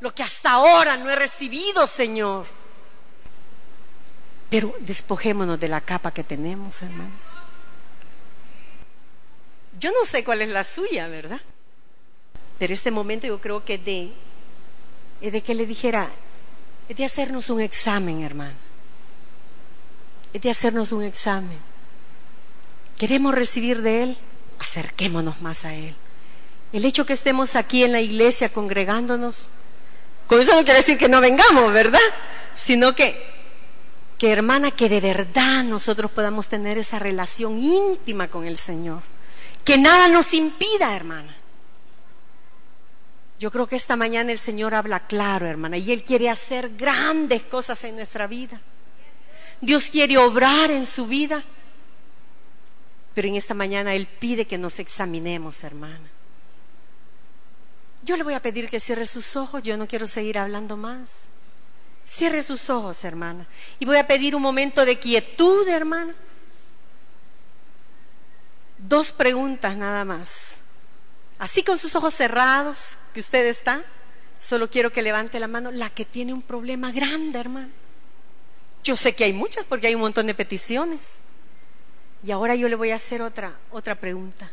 lo 0.00 0.14
que 0.14 0.22
hasta 0.22 0.52
ahora 0.52 0.96
no 0.96 1.08
he 1.08 1.16
recibido, 1.16 1.86
Señor. 1.86 2.46
Pero 4.50 4.74
despojémonos 4.80 5.58
de 5.58 5.68
la 5.68 5.80
capa 5.80 6.12
que 6.12 6.24
tenemos, 6.24 6.82
hermano. 6.82 7.12
Yo 9.78 9.90
no 9.92 10.04
sé 10.04 10.24
cuál 10.24 10.42
es 10.42 10.48
la 10.48 10.64
suya, 10.64 11.08
¿verdad? 11.08 11.40
Pero 12.58 12.74
este 12.74 12.90
momento 12.90 13.26
yo 13.26 13.40
creo 13.40 13.64
que 13.64 13.78
de, 13.78 14.12
de 15.20 15.40
que 15.40 15.54
le 15.54 15.66
dijera, 15.66 16.08
es 16.88 16.96
de 16.96 17.04
hacernos 17.04 17.48
un 17.50 17.60
examen, 17.60 18.22
hermano. 18.22 18.56
Es 20.32 20.42
de 20.42 20.50
hacernos 20.50 20.92
un 20.92 21.02
examen. 21.02 21.58
¿Queremos 22.98 23.34
recibir 23.34 23.82
de 23.82 24.02
Él? 24.02 24.18
Acerquémonos 24.62 25.40
más 25.42 25.64
a 25.64 25.74
Él. 25.74 25.94
El 26.72 26.84
hecho 26.84 27.04
que 27.04 27.12
estemos 27.12 27.56
aquí 27.56 27.84
en 27.84 27.92
la 27.92 28.00
iglesia 28.00 28.48
congregándonos, 28.48 29.50
con 30.26 30.40
eso 30.40 30.54
no 30.54 30.64
quiere 30.64 30.78
decir 30.78 30.96
que 30.96 31.08
no 31.08 31.20
vengamos, 31.20 31.72
¿verdad? 31.72 32.00
Sino 32.54 32.94
que, 32.94 33.22
que 34.16 34.32
hermana, 34.32 34.70
que 34.70 34.88
de 34.88 35.00
verdad 35.00 35.64
nosotros 35.64 36.10
podamos 36.10 36.48
tener 36.48 36.78
esa 36.78 36.98
relación 36.98 37.58
íntima 37.58 38.28
con 38.28 38.46
el 38.46 38.56
Señor. 38.56 39.02
Que 39.64 39.78
nada 39.78 40.08
nos 40.08 40.32
impida, 40.32 40.96
hermana. 40.96 41.36
Yo 43.38 43.50
creo 43.50 43.66
que 43.66 43.76
esta 43.76 43.96
mañana 43.96 44.30
el 44.30 44.38
Señor 44.38 44.74
habla 44.74 45.00
claro, 45.00 45.46
hermana, 45.46 45.76
y 45.76 45.90
Él 45.90 46.04
quiere 46.04 46.30
hacer 46.30 46.76
grandes 46.76 47.42
cosas 47.42 47.82
en 47.84 47.96
nuestra 47.96 48.26
vida. 48.26 48.60
Dios 49.60 49.86
quiere 49.90 50.16
obrar 50.18 50.70
en 50.70 50.86
su 50.86 51.06
vida. 51.06 51.44
Pero 53.14 53.28
en 53.28 53.36
esta 53.36 53.54
mañana 53.54 53.94
Él 53.94 54.06
pide 54.06 54.46
que 54.46 54.58
nos 54.58 54.78
examinemos, 54.78 55.62
hermana. 55.64 56.10
Yo 58.04 58.16
le 58.16 58.24
voy 58.24 58.34
a 58.34 58.42
pedir 58.42 58.68
que 58.68 58.80
cierre 58.80 59.06
sus 59.06 59.36
ojos, 59.36 59.62
yo 59.62 59.76
no 59.76 59.86
quiero 59.86 60.06
seguir 60.06 60.38
hablando 60.38 60.76
más. 60.76 61.26
Cierre 62.04 62.42
sus 62.42 62.68
ojos, 62.68 63.04
hermana. 63.04 63.46
Y 63.78 63.84
voy 63.84 63.96
a 63.96 64.06
pedir 64.06 64.34
un 64.34 64.42
momento 64.42 64.84
de 64.84 64.98
quietud, 64.98 65.68
hermana. 65.68 66.14
Dos 68.78 69.12
preguntas 69.12 69.76
nada 69.76 70.04
más. 70.04 70.56
Así 71.38 71.62
con 71.62 71.78
sus 71.78 71.94
ojos 71.94 72.14
cerrados, 72.14 72.96
que 73.14 73.20
usted 73.20 73.46
está, 73.46 73.84
solo 74.40 74.68
quiero 74.68 74.90
que 74.90 75.02
levante 75.02 75.38
la 75.38 75.46
mano 75.46 75.70
la 75.70 75.90
que 75.90 76.04
tiene 76.04 76.32
un 76.32 76.42
problema 76.42 76.90
grande, 76.90 77.38
hermana. 77.38 77.70
Yo 78.82 78.96
sé 78.96 79.14
que 79.14 79.24
hay 79.24 79.32
muchas 79.32 79.64
porque 79.64 79.86
hay 79.86 79.94
un 79.94 80.00
montón 80.00 80.26
de 80.26 80.34
peticiones. 80.34 81.18
Y 82.24 82.30
ahora 82.30 82.54
yo 82.54 82.68
le 82.68 82.76
voy 82.76 82.90
a 82.90 82.96
hacer 82.96 83.22
otra, 83.22 83.58
otra 83.70 83.96
pregunta. 83.96 84.52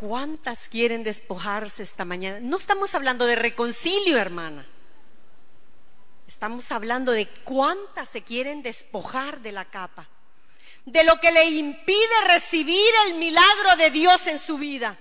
¿Cuántas 0.00 0.68
quieren 0.68 1.04
despojarse 1.04 1.82
esta 1.82 2.04
mañana? 2.04 2.40
No 2.40 2.56
estamos 2.56 2.94
hablando 2.94 3.26
de 3.26 3.36
reconcilio, 3.36 4.18
hermana. 4.18 4.66
Estamos 6.26 6.72
hablando 6.72 7.12
de 7.12 7.28
cuántas 7.44 8.08
se 8.08 8.22
quieren 8.22 8.62
despojar 8.62 9.40
de 9.40 9.52
la 9.52 9.66
capa, 9.66 10.08
de 10.84 11.04
lo 11.04 11.20
que 11.20 11.30
le 11.30 11.44
impide 11.44 12.28
recibir 12.28 12.90
el 13.06 13.14
milagro 13.14 13.76
de 13.78 13.90
Dios 13.90 14.26
en 14.26 14.38
su 14.38 14.58
vida. 14.58 14.98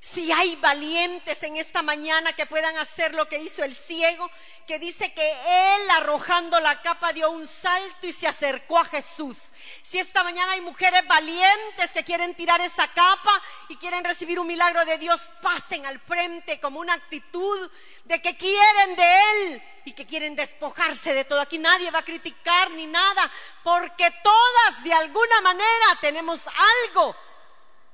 Si 0.00 0.32
hay 0.32 0.56
valientes 0.56 1.42
en 1.42 1.58
esta 1.58 1.82
mañana 1.82 2.32
que 2.32 2.46
puedan 2.46 2.74
hacer 2.78 3.14
lo 3.14 3.28
que 3.28 3.38
hizo 3.38 3.62
el 3.62 3.74
ciego, 3.74 4.30
que 4.66 4.78
dice 4.78 5.12
que 5.12 5.30
él 5.30 5.90
arrojando 5.90 6.58
la 6.58 6.80
capa 6.80 7.12
dio 7.12 7.30
un 7.30 7.46
salto 7.46 8.06
y 8.06 8.12
se 8.12 8.26
acercó 8.26 8.78
a 8.78 8.86
Jesús. 8.86 9.36
Si 9.82 9.98
esta 9.98 10.24
mañana 10.24 10.52
hay 10.52 10.62
mujeres 10.62 11.06
valientes 11.06 11.90
que 11.92 12.02
quieren 12.02 12.34
tirar 12.34 12.62
esa 12.62 12.88
capa 12.88 13.42
y 13.68 13.76
quieren 13.76 14.02
recibir 14.02 14.40
un 14.40 14.46
milagro 14.46 14.86
de 14.86 14.96
Dios, 14.96 15.20
pasen 15.42 15.84
al 15.84 16.00
frente 16.00 16.58
como 16.60 16.80
una 16.80 16.94
actitud 16.94 17.70
de 18.04 18.22
que 18.22 18.38
quieren 18.38 18.96
de 18.96 19.20
Él 19.32 19.62
y 19.84 19.92
que 19.92 20.06
quieren 20.06 20.34
despojarse 20.34 21.12
de 21.12 21.26
todo. 21.26 21.42
Aquí 21.42 21.58
nadie 21.58 21.90
va 21.90 21.98
a 21.98 22.04
criticar 22.06 22.70
ni 22.70 22.86
nada, 22.86 23.30
porque 23.62 24.10
todas 24.22 24.82
de 24.82 24.94
alguna 24.94 25.42
manera 25.42 25.98
tenemos 26.00 26.40
algo 26.86 27.14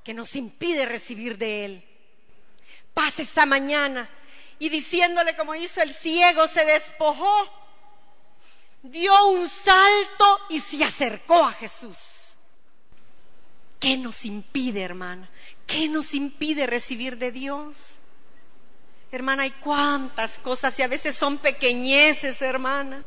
que 0.04 0.14
nos 0.14 0.36
impide 0.36 0.86
recibir 0.86 1.36
de 1.36 1.64
Él 1.64 1.95
paz 2.96 3.20
esta 3.20 3.44
mañana. 3.44 4.08
Y 4.58 4.70
diciéndole 4.70 5.36
como 5.36 5.54
hizo 5.54 5.82
el 5.82 5.92
ciego, 5.92 6.48
se 6.48 6.64
despojó, 6.64 7.46
dio 8.82 9.26
un 9.26 9.46
salto 9.48 10.40
y 10.48 10.58
se 10.58 10.82
acercó 10.82 11.44
a 11.44 11.52
Jesús. 11.52 11.98
¿Qué 13.78 13.98
nos 13.98 14.24
impide, 14.24 14.80
hermana? 14.80 15.28
¿Qué 15.66 15.90
nos 15.90 16.14
impide 16.14 16.66
recibir 16.66 17.18
de 17.18 17.32
Dios? 17.32 17.96
Hermana, 19.12 19.42
hay 19.42 19.50
cuántas 19.50 20.38
cosas 20.38 20.78
y 20.78 20.82
a 20.82 20.88
veces 20.88 21.14
son 21.14 21.36
pequeñeces, 21.36 22.40
hermana. 22.40 23.04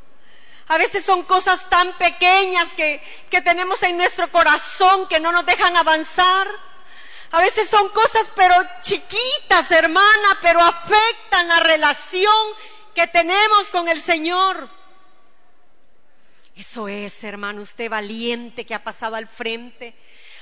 A 0.67 0.77
veces 0.77 1.03
son 1.03 1.23
cosas 1.23 1.67
tan 1.67 1.97
pequeñas 1.97 2.71
que, 2.75 3.01
que 3.31 3.41
tenemos 3.41 3.81
en 3.81 3.97
nuestro 3.97 4.31
corazón 4.31 5.07
que 5.07 5.19
no 5.19 5.31
nos 5.31 5.47
dejan 5.47 5.75
avanzar. 5.75 6.47
A 7.31 7.41
veces 7.41 7.69
son 7.69 7.89
cosas 7.89 8.27
pero 8.35 8.55
chiquitas, 8.81 9.69
hermana, 9.71 10.39
pero 10.41 10.59
afectan 10.61 11.47
la 11.47 11.59
relación 11.59 12.33
que 12.95 13.07
tenemos 13.07 13.69
con 13.71 13.87
el 13.87 14.01
Señor. 14.01 14.69
Eso 16.55 16.87
es, 16.87 17.23
hermano, 17.23 17.61
usted 17.61 17.89
valiente 17.89 18.65
que 18.65 18.73
ha 18.73 18.83
pasado 18.83 19.15
al 19.15 19.27
frente. 19.27 19.95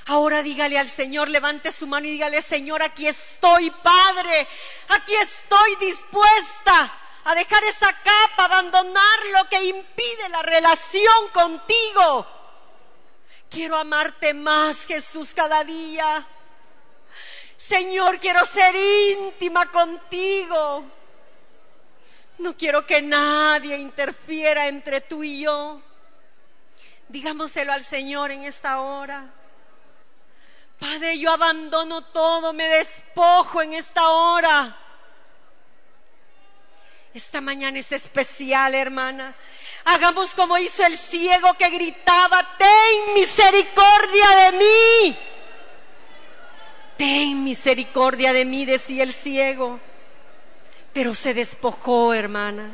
Ahora 0.08 0.42
dígale 0.42 0.80
al 0.80 0.88
Señor, 0.88 1.28
levante 1.28 1.72
su 1.72 1.86
mano 1.86 2.08
y 2.08 2.12
dígale, 2.12 2.42
Señor, 2.42 2.82
aquí 2.82 3.08
estoy, 3.08 3.70
Padre, 3.70 4.48
aquí 4.88 5.14
estoy 5.14 5.76
dispuesta 5.76 6.94
a 7.26 7.36
dejar 7.36 7.62
esa 7.66 7.92
capa, 7.92 8.46
abandonar 8.46 9.20
lo 9.34 9.50
que 9.50 9.62
impide 9.62 10.30
la 10.30 10.42
relación 10.42 11.28
contigo. 11.34 12.26
Quiero 13.50 13.76
amarte 13.76 14.34
más, 14.34 14.86
Jesús, 14.86 15.34
cada 15.36 15.66
día. 15.66 16.26
Señor, 17.68 18.20
quiero 18.20 18.46
ser 18.46 18.74
íntima 18.76 19.70
contigo. 19.72 20.86
No 22.38 22.56
quiero 22.56 22.86
que 22.86 23.02
nadie 23.02 23.76
interfiera 23.78 24.68
entre 24.68 25.02
tú 25.02 25.22
y 25.24 25.42
yo. 25.42 25.82
Digámoselo 27.10 27.74
al 27.74 27.84
Señor 27.84 28.32
en 28.32 28.44
esta 28.44 28.80
hora. 28.80 29.34
Padre, 30.80 31.20
yo 31.20 31.32
abandono 31.32 32.04
todo, 32.04 32.54
me 32.54 32.70
despojo 32.70 33.62
en 33.62 33.74
esta 33.74 34.08
hora. 34.10 34.78
Esta 37.14 37.42
mañana 37.42 37.80
es 37.80 37.92
especial, 37.92 38.76
hermana. 38.76 39.36
Hagamos 39.86 40.34
como 40.36 40.58
hizo 40.58 40.86
el 40.86 40.98
ciego 40.98 41.54
que 41.56 41.70
gritaba, 41.70 42.48
ten 42.58 43.14
misericordia 43.14 44.30
de 44.30 44.52
mí. 44.58 45.27
Ten 46.98 47.44
misericordia 47.44 48.34
de 48.34 48.46
mí, 48.46 48.66
decía 48.66 49.04
el 49.04 49.14
ciego. 49.14 49.80
Pero 50.94 51.14
se 51.14 51.34
despojó, 51.34 52.14
hermana. 52.14 52.72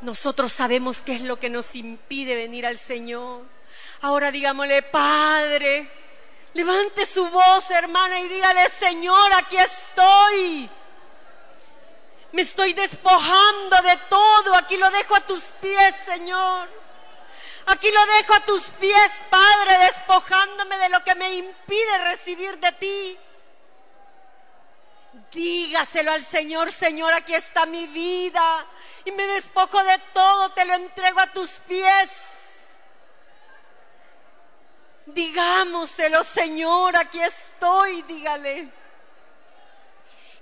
Nosotros 0.00 0.52
sabemos 0.52 1.02
qué 1.02 1.16
es 1.16 1.22
lo 1.22 1.38
que 1.38 1.50
nos 1.50 1.74
impide 1.74 2.34
venir 2.36 2.66
al 2.66 2.78
Señor. 2.78 3.42
Ahora 4.00 4.30
digámosle, 4.30 4.82
Padre, 4.82 5.90
Levante 6.56 7.04
su 7.04 7.28
voz, 7.28 7.70
hermana, 7.70 8.18
y 8.18 8.28
dígale, 8.28 8.70
Señor, 8.70 9.30
aquí 9.34 9.58
estoy. 9.58 10.70
Me 12.32 12.40
estoy 12.40 12.72
despojando 12.72 13.82
de 13.82 13.96
todo. 14.08 14.54
Aquí 14.54 14.78
lo 14.78 14.90
dejo 14.90 15.16
a 15.16 15.20
tus 15.20 15.42
pies, 15.60 15.94
Señor. 16.06 16.66
Aquí 17.66 17.90
lo 17.90 18.06
dejo 18.06 18.34
a 18.34 18.40
tus 18.40 18.62
pies, 18.70 19.10
Padre, 19.28 19.78
despojándome 19.78 20.76
de 20.78 20.88
lo 20.88 21.02
que 21.02 21.14
me 21.16 21.34
impide 21.34 21.98
recibir 22.04 22.58
de 22.58 22.72
ti. 22.72 23.18
Dígaselo 25.32 26.12
al 26.12 26.22
Señor, 26.22 26.70
Señor, 26.70 27.12
aquí 27.12 27.34
está 27.34 27.66
mi 27.66 27.88
vida. 27.88 28.66
Y 29.04 29.10
me 29.12 29.26
despojo 29.26 29.82
de 29.82 29.98
todo, 30.12 30.50
te 30.50 30.64
lo 30.64 30.74
entrego 30.74 31.20
a 31.20 31.32
tus 31.32 31.50
pies. 31.66 32.10
Digámoselo, 35.06 36.22
Señor, 36.22 36.96
aquí 36.96 37.20
estoy, 37.20 38.02
dígale. 38.02 38.85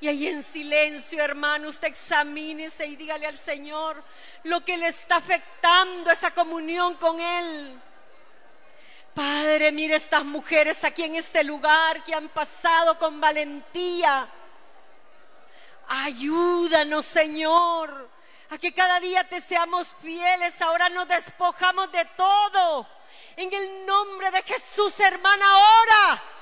Y 0.04 0.08
ahí 0.08 0.26
en 0.28 0.42
silencio, 0.42 1.18
hermano, 1.24 1.70
usted 1.70 1.88
examínese 1.88 2.84
y 2.86 2.94
dígale 2.94 3.26
al 3.26 3.38
Señor 3.38 4.04
lo 4.42 4.62
que 4.62 4.76
le 4.76 4.88
está 4.88 5.16
afectando 5.16 6.10
esa 6.10 6.30
comunión 6.32 6.96
con 6.96 7.18
Él. 7.18 7.80
Padre, 9.14 9.72
mire 9.72 9.96
estas 9.96 10.22
mujeres 10.22 10.84
aquí 10.84 11.04
en 11.04 11.14
este 11.14 11.42
lugar 11.42 12.04
que 12.04 12.14
han 12.14 12.28
pasado 12.28 12.98
con 12.98 13.18
valentía. 13.18 14.28
Ayúdanos, 15.88 17.06
Señor, 17.06 18.10
a 18.50 18.58
que 18.58 18.74
cada 18.74 19.00
día 19.00 19.26
te 19.26 19.40
seamos 19.40 19.88
fieles. 20.02 20.60
Ahora 20.60 20.90
nos 20.90 21.08
despojamos 21.08 21.90
de 21.92 22.04
todo 22.14 22.86
en 23.36 23.50
el 23.50 23.86
nombre 23.86 24.30
de 24.32 24.42
Jesús, 24.42 25.00
hermana, 25.00 25.46
ahora. 25.48 26.34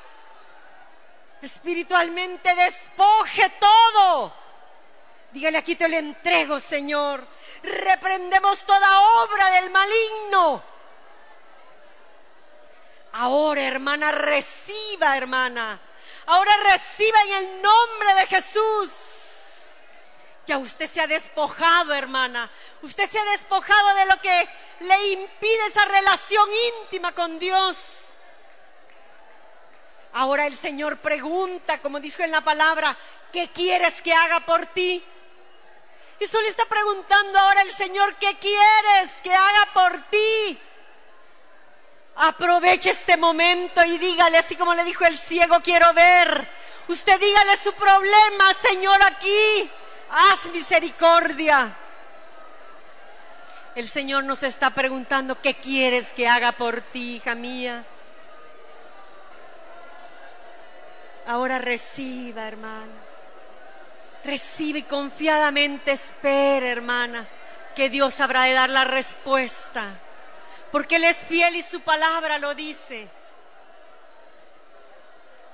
Espiritualmente 1.42 2.54
despoje 2.54 3.50
todo. 3.58 4.32
Dígale, 5.32 5.58
aquí 5.58 5.74
te 5.74 5.88
lo 5.88 5.96
entrego, 5.96 6.60
Señor. 6.60 7.26
Reprendemos 7.62 8.64
toda 8.64 9.00
obra 9.24 9.50
del 9.50 9.70
maligno. 9.70 10.62
Ahora, 13.14 13.62
hermana, 13.62 14.12
reciba, 14.12 15.16
hermana. 15.16 15.80
Ahora 16.26 16.52
reciba 16.58 17.20
en 17.22 17.32
el 17.32 17.62
nombre 17.62 18.14
de 18.14 18.26
Jesús. 18.28 18.90
Ya 20.46 20.58
usted 20.58 20.90
se 20.90 21.00
ha 21.00 21.06
despojado, 21.06 21.92
hermana. 21.94 22.50
Usted 22.82 23.10
se 23.10 23.18
ha 23.18 23.24
despojado 23.24 23.94
de 23.94 24.06
lo 24.06 24.20
que 24.20 24.48
le 24.80 25.06
impide 25.08 25.66
esa 25.66 25.84
relación 25.86 26.48
íntima 26.82 27.12
con 27.12 27.38
Dios. 27.38 28.01
Ahora 30.14 30.46
el 30.46 30.56
Señor 30.56 30.98
pregunta, 30.98 31.80
como 31.80 31.98
dijo 31.98 32.22
en 32.22 32.30
la 32.30 32.42
palabra, 32.42 32.96
¿qué 33.32 33.48
quieres 33.48 34.02
que 34.02 34.12
haga 34.12 34.40
por 34.40 34.66
ti? 34.66 35.02
Eso 36.20 36.40
le 36.42 36.48
está 36.48 36.66
preguntando 36.66 37.38
ahora 37.38 37.62
el 37.62 37.70
Señor, 37.70 38.16
¿qué 38.16 38.36
quieres 38.38 39.10
que 39.22 39.34
haga 39.34 39.68
por 39.72 40.00
ti? 40.10 40.58
Aproveche 42.16 42.90
este 42.90 43.16
momento 43.16 43.82
y 43.84 43.96
dígale, 43.96 44.38
así 44.38 44.54
como 44.54 44.74
le 44.74 44.84
dijo 44.84 45.04
el 45.04 45.16
ciego, 45.16 45.60
quiero 45.62 45.92
ver. 45.94 46.46
Usted 46.88 47.18
dígale 47.18 47.56
su 47.56 47.72
problema, 47.72 48.54
Señor, 48.62 49.02
aquí 49.02 49.70
haz 50.10 50.44
misericordia. 50.52 51.74
El 53.74 53.88
Señor 53.88 54.24
nos 54.24 54.42
está 54.42 54.70
preguntando, 54.70 55.40
¿qué 55.40 55.54
quieres 55.54 56.12
que 56.12 56.28
haga 56.28 56.52
por 56.52 56.82
ti, 56.82 57.16
hija 57.16 57.34
mía? 57.34 57.84
Ahora 61.26 61.58
reciba, 61.58 62.46
hermana. 62.46 62.92
Recibe 64.24 64.80
y 64.80 64.82
confiadamente 64.84 65.92
espera, 65.92 66.68
hermana, 66.68 67.26
que 67.74 67.90
Dios 67.90 68.20
habrá 68.20 68.44
de 68.44 68.52
dar 68.52 68.70
la 68.70 68.84
respuesta. 68.84 69.98
Porque 70.70 70.96
Él 70.96 71.04
es 71.04 71.18
fiel 71.18 71.56
y 71.56 71.62
su 71.62 71.80
palabra 71.80 72.38
lo 72.38 72.54
dice. 72.54 73.08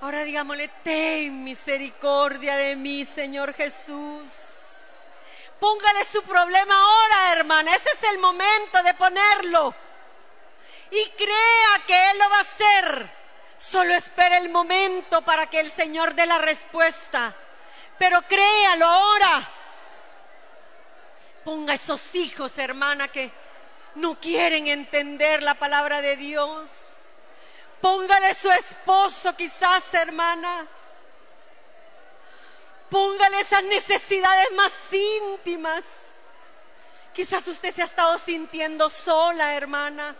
Ahora 0.01 0.23
digámosle, 0.23 0.69
ten 0.85 1.43
misericordia 1.43 2.57
de 2.57 2.77
mí, 2.77 3.05
Señor 3.05 3.53
Jesús. 3.55 4.31
Póngale 5.59 6.05
su 6.05 6.23
problema 6.23 6.75
ahora, 6.75 7.33
hermana. 7.33 7.75
Ese 7.75 7.91
es 7.95 8.11
el 8.11 8.19
momento 8.19 8.83
de 8.85 8.95
ponerlo. 8.95 9.75
Y 10.91 11.11
crea 11.11 11.83
que 11.87 12.11
Él 12.11 12.19
lo 12.19 12.31
va 12.31 12.39
a 12.39 12.41
hacer. 12.41 13.18
Solo 13.59 13.95
espera 13.95 14.39
el 14.39 14.49
momento 14.49 15.23
para 15.23 15.47
que 15.51 15.61
el 15.61 15.71
Señor 15.71 16.15
dé 16.15 16.27
la 16.27 16.39
respuesta. 16.39 17.35
Pero 17.99 18.23
créalo 18.23 18.87
ahora. 18.87 19.51
Ponga 21.45 21.75
esos 21.75 22.15
hijos, 22.15 22.57
hermana, 22.59 23.09
que 23.09 23.31
no 23.97 24.19
quieren 24.21 24.69
entender 24.69 25.43
la 25.43 25.55
palabra 25.55 26.01
de 26.01 26.17
Dios. 26.17 26.71
Póngale 27.81 28.35
su 28.35 28.51
esposo, 28.51 29.35
quizás, 29.37 29.83
hermana 29.95 30.69
Póngale 32.91 33.41
esas 33.41 33.65
necesidades 33.65 34.51
más 34.53 34.73
íntimas. 34.93 35.85
Quizás 37.13 37.47
usted 37.49 37.75
se 37.75 37.83
ha 37.83 37.87
estado 37.87 38.19
sintiendo 38.19 38.89
sola, 38.89 39.55
hermana, 39.55 40.17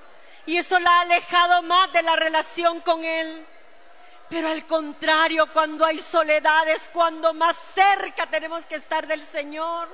y 0.49 0.57
eso 0.57 0.81
la 0.81 0.91
ha 0.91 1.01
alejado 1.03 1.61
más 1.61 1.93
de 1.93 2.03
la 2.03 2.17
relación 2.17 2.81
con 2.81 3.05
Él. 3.05 3.47
Pero 4.31 4.49
al 4.49 4.67
contrario, 4.67 5.53
cuando 5.53 5.85
hay 5.85 5.99
soledad 5.99 6.67
es 6.71 6.89
cuando 6.91 7.35
más 7.35 7.55
cerca 7.75 8.25
tenemos 8.31 8.65
que 8.65 8.77
estar 8.77 9.07
del 9.07 9.23
Señor. 9.23 9.91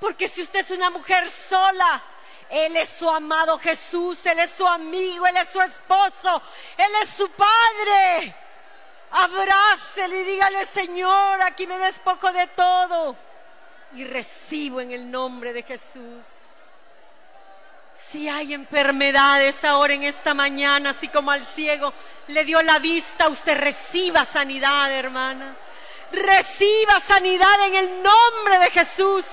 Porque 0.00 0.26
si 0.26 0.42
usted 0.42 0.64
es 0.64 0.72
una 0.72 0.90
mujer 0.90 1.30
sola, 1.30 2.02
Él 2.50 2.76
es 2.76 2.88
su 2.88 3.08
amado 3.08 3.56
Jesús, 3.56 4.26
Él 4.26 4.40
es 4.40 4.50
su 4.50 4.66
amigo, 4.66 5.28
Él 5.28 5.36
es 5.36 5.50
su 5.50 5.60
esposo, 5.60 6.42
Él 6.76 6.90
es 7.02 7.08
su 7.08 7.30
Padre. 7.30 8.34
Abrácele 9.12 10.22
y 10.22 10.24
dígale, 10.24 10.64
Señor, 10.64 11.40
aquí 11.42 11.68
me 11.68 11.78
despojo 11.78 12.32
de 12.32 12.48
todo. 12.48 13.16
Y 13.94 14.02
recibo 14.02 14.80
en 14.80 14.90
el 14.90 15.08
nombre 15.08 15.52
de 15.52 15.62
Jesús. 15.62 16.41
Si 17.94 18.28
hay 18.28 18.54
enfermedades 18.54 19.64
ahora 19.64 19.94
en 19.94 20.02
esta 20.02 20.34
mañana, 20.34 20.90
así 20.90 21.08
como 21.08 21.30
al 21.30 21.44
ciego 21.44 21.92
le 22.28 22.44
dio 22.44 22.62
la 22.62 22.78
vista, 22.78 23.28
usted 23.28 23.56
reciba 23.58 24.24
sanidad, 24.24 24.92
hermana. 24.92 25.56
Reciba 26.10 27.00
sanidad 27.00 27.66
en 27.66 27.74
el 27.74 28.02
nombre 28.02 28.58
de 28.58 28.70
Jesús. 28.70 29.24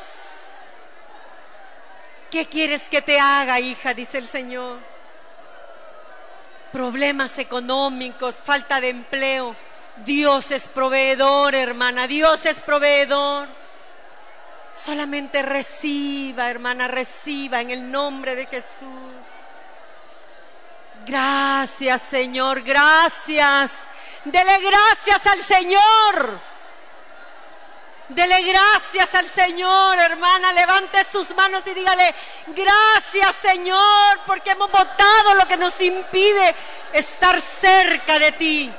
¿Qué 2.31 2.45
quieres 2.45 2.87
que 2.89 3.01
te 3.01 3.19
haga, 3.19 3.59
hija? 3.59 3.93
Dice 3.93 4.17
el 4.17 4.27
Señor. 4.27 4.79
Problemas 6.71 7.37
económicos, 7.39 8.35
falta 8.35 8.79
de 8.79 8.89
empleo 8.89 9.55
Dios 10.05 10.51
es 10.51 10.67
proveedor, 10.69 11.55
hermana, 11.55 12.07
Dios 12.07 12.45
es 12.45 12.61
proveedor. 12.61 13.47
Solamente 14.75 15.41
reciba, 15.41 16.49
hermana, 16.49 16.87
reciba 16.87 17.61
en 17.61 17.69
el 17.71 17.91
nombre 17.91 18.35
de 18.35 18.45
Jesús. 18.45 18.67
Gracias, 21.05 22.01
Señor, 22.09 22.61
gracias. 22.61 23.71
Dele 24.25 24.59
gracias 24.59 25.25
al 25.25 25.41
Señor. 25.41 26.39
Dele 28.09 28.41
gracias 28.41 29.13
al 29.13 29.27
Señor, 29.27 29.99
hermana. 29.99 30.51
Levante 30.51 31.03
sus 31.03 31.33
manos 31.35 31.61
y 31.67 31.73
dígale, 31.75 32.15
gracias 32.47 33.35
Señor, 33.41 34.19
porque 34.25 34.51
hemos 34.51 34.71
votado 34.71 35.35
lo 35.35 35.47
que 35.47 35.57
nos 35.57 35.79
impide 35.79 36.55
estar 36.91 37.39
cerca 37.39 38.17
de 38.17 38.31
ti. 38.31 38.71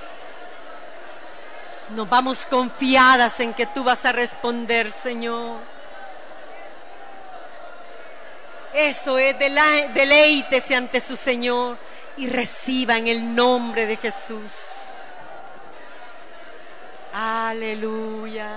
Nos 1.91 2.09
vamos 2.09 2.45
confiadas 2.47 3.39
en 3.41 3.55
que 3.55 3.67
tú 3.67 3.85
vas 3.85 4.05
a 4.05 4.13
responder, 4.13 4.91
Señor. 4.91 5.59
Eso 8.73 9.19
es, 9.19 9.37
deleítese 9.39 10.77
ante 10.77 11.01
su 11.01 11.17
Señor 11.17 11.77
y 12.17 12.29
reciba 12.29 12.97
en 12.97 13.09
el 13.09 13.35
nombre 13.35 13.87
de 13.87 13.97
Jesús. 13.97 14.53
Aleluya. 17.13 18.49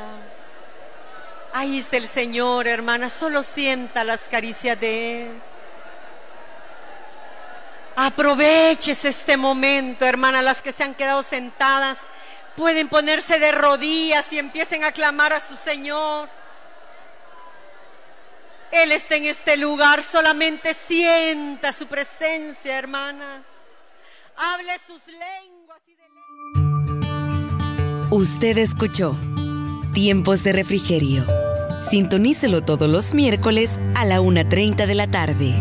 Ahí 1.53 1.79
está 1.79 1.97
el 1.97 2.07
Señor, 2.07 2.67
hermana. 2.67 3.09
Solo 3.09 3.41
sienta 3.43 4.03
las 4.03 4.23
caricias 4.23 4.79
de 4.79 5.23
Él. 5.23 5.41
Aproveches 7.95 9.05
este 9.05 9.37
momento, 9.37 10.05
hermana. 10.05 10.41
Las 10.41 10.61
que 10.61 10.71
se 10.71 10.83
han 10.83 10.95
quedado 10.95 11.23
sentadas 11.23 11.99
pueden 12.55 12.87
ponerse 12.87 13.39
de 13.39 13.51
rodillas 13.51 14.31
y 14.31 14.39
empiecen 14.39 14.83
a 14.83 14.91
clamar 14.91 15.33
a 15.33 15.39
su 15.39 15.55
Señor. 15.55 16.29
Él 18.73 18.91
está 18.91 19.15
en 19.17 19.25
este 19.25 19.55
lugar. 19.55 20.03
Solamente 20.03 20.73
sienta 20.73 21.71
su 21.71 21.85
presencia, 21.85 22.77
hermana. 22.77 23.43
Hable 24.35 24.73
sus 24.87 25.05
lenguas 25.07 25.79
y 25.87 25.93
de 25.95 26.03
Usted 28.09 28.57
escuchó 28.57 29.15
Tiempos 29.93 30.43
de 30.43 30.53
Refrigerio. 30.53 31.23
Sintonícelo 31.89 32.61
todos 32.61 32.89
los 32.89 33.13
miércoles 33.13 33.79
a 33.93 34.05
la 34.05 34.21
1.30 34.21 34.87
de 34.87 34.95
la 34.95 35.11
tarde. 35.11 35.53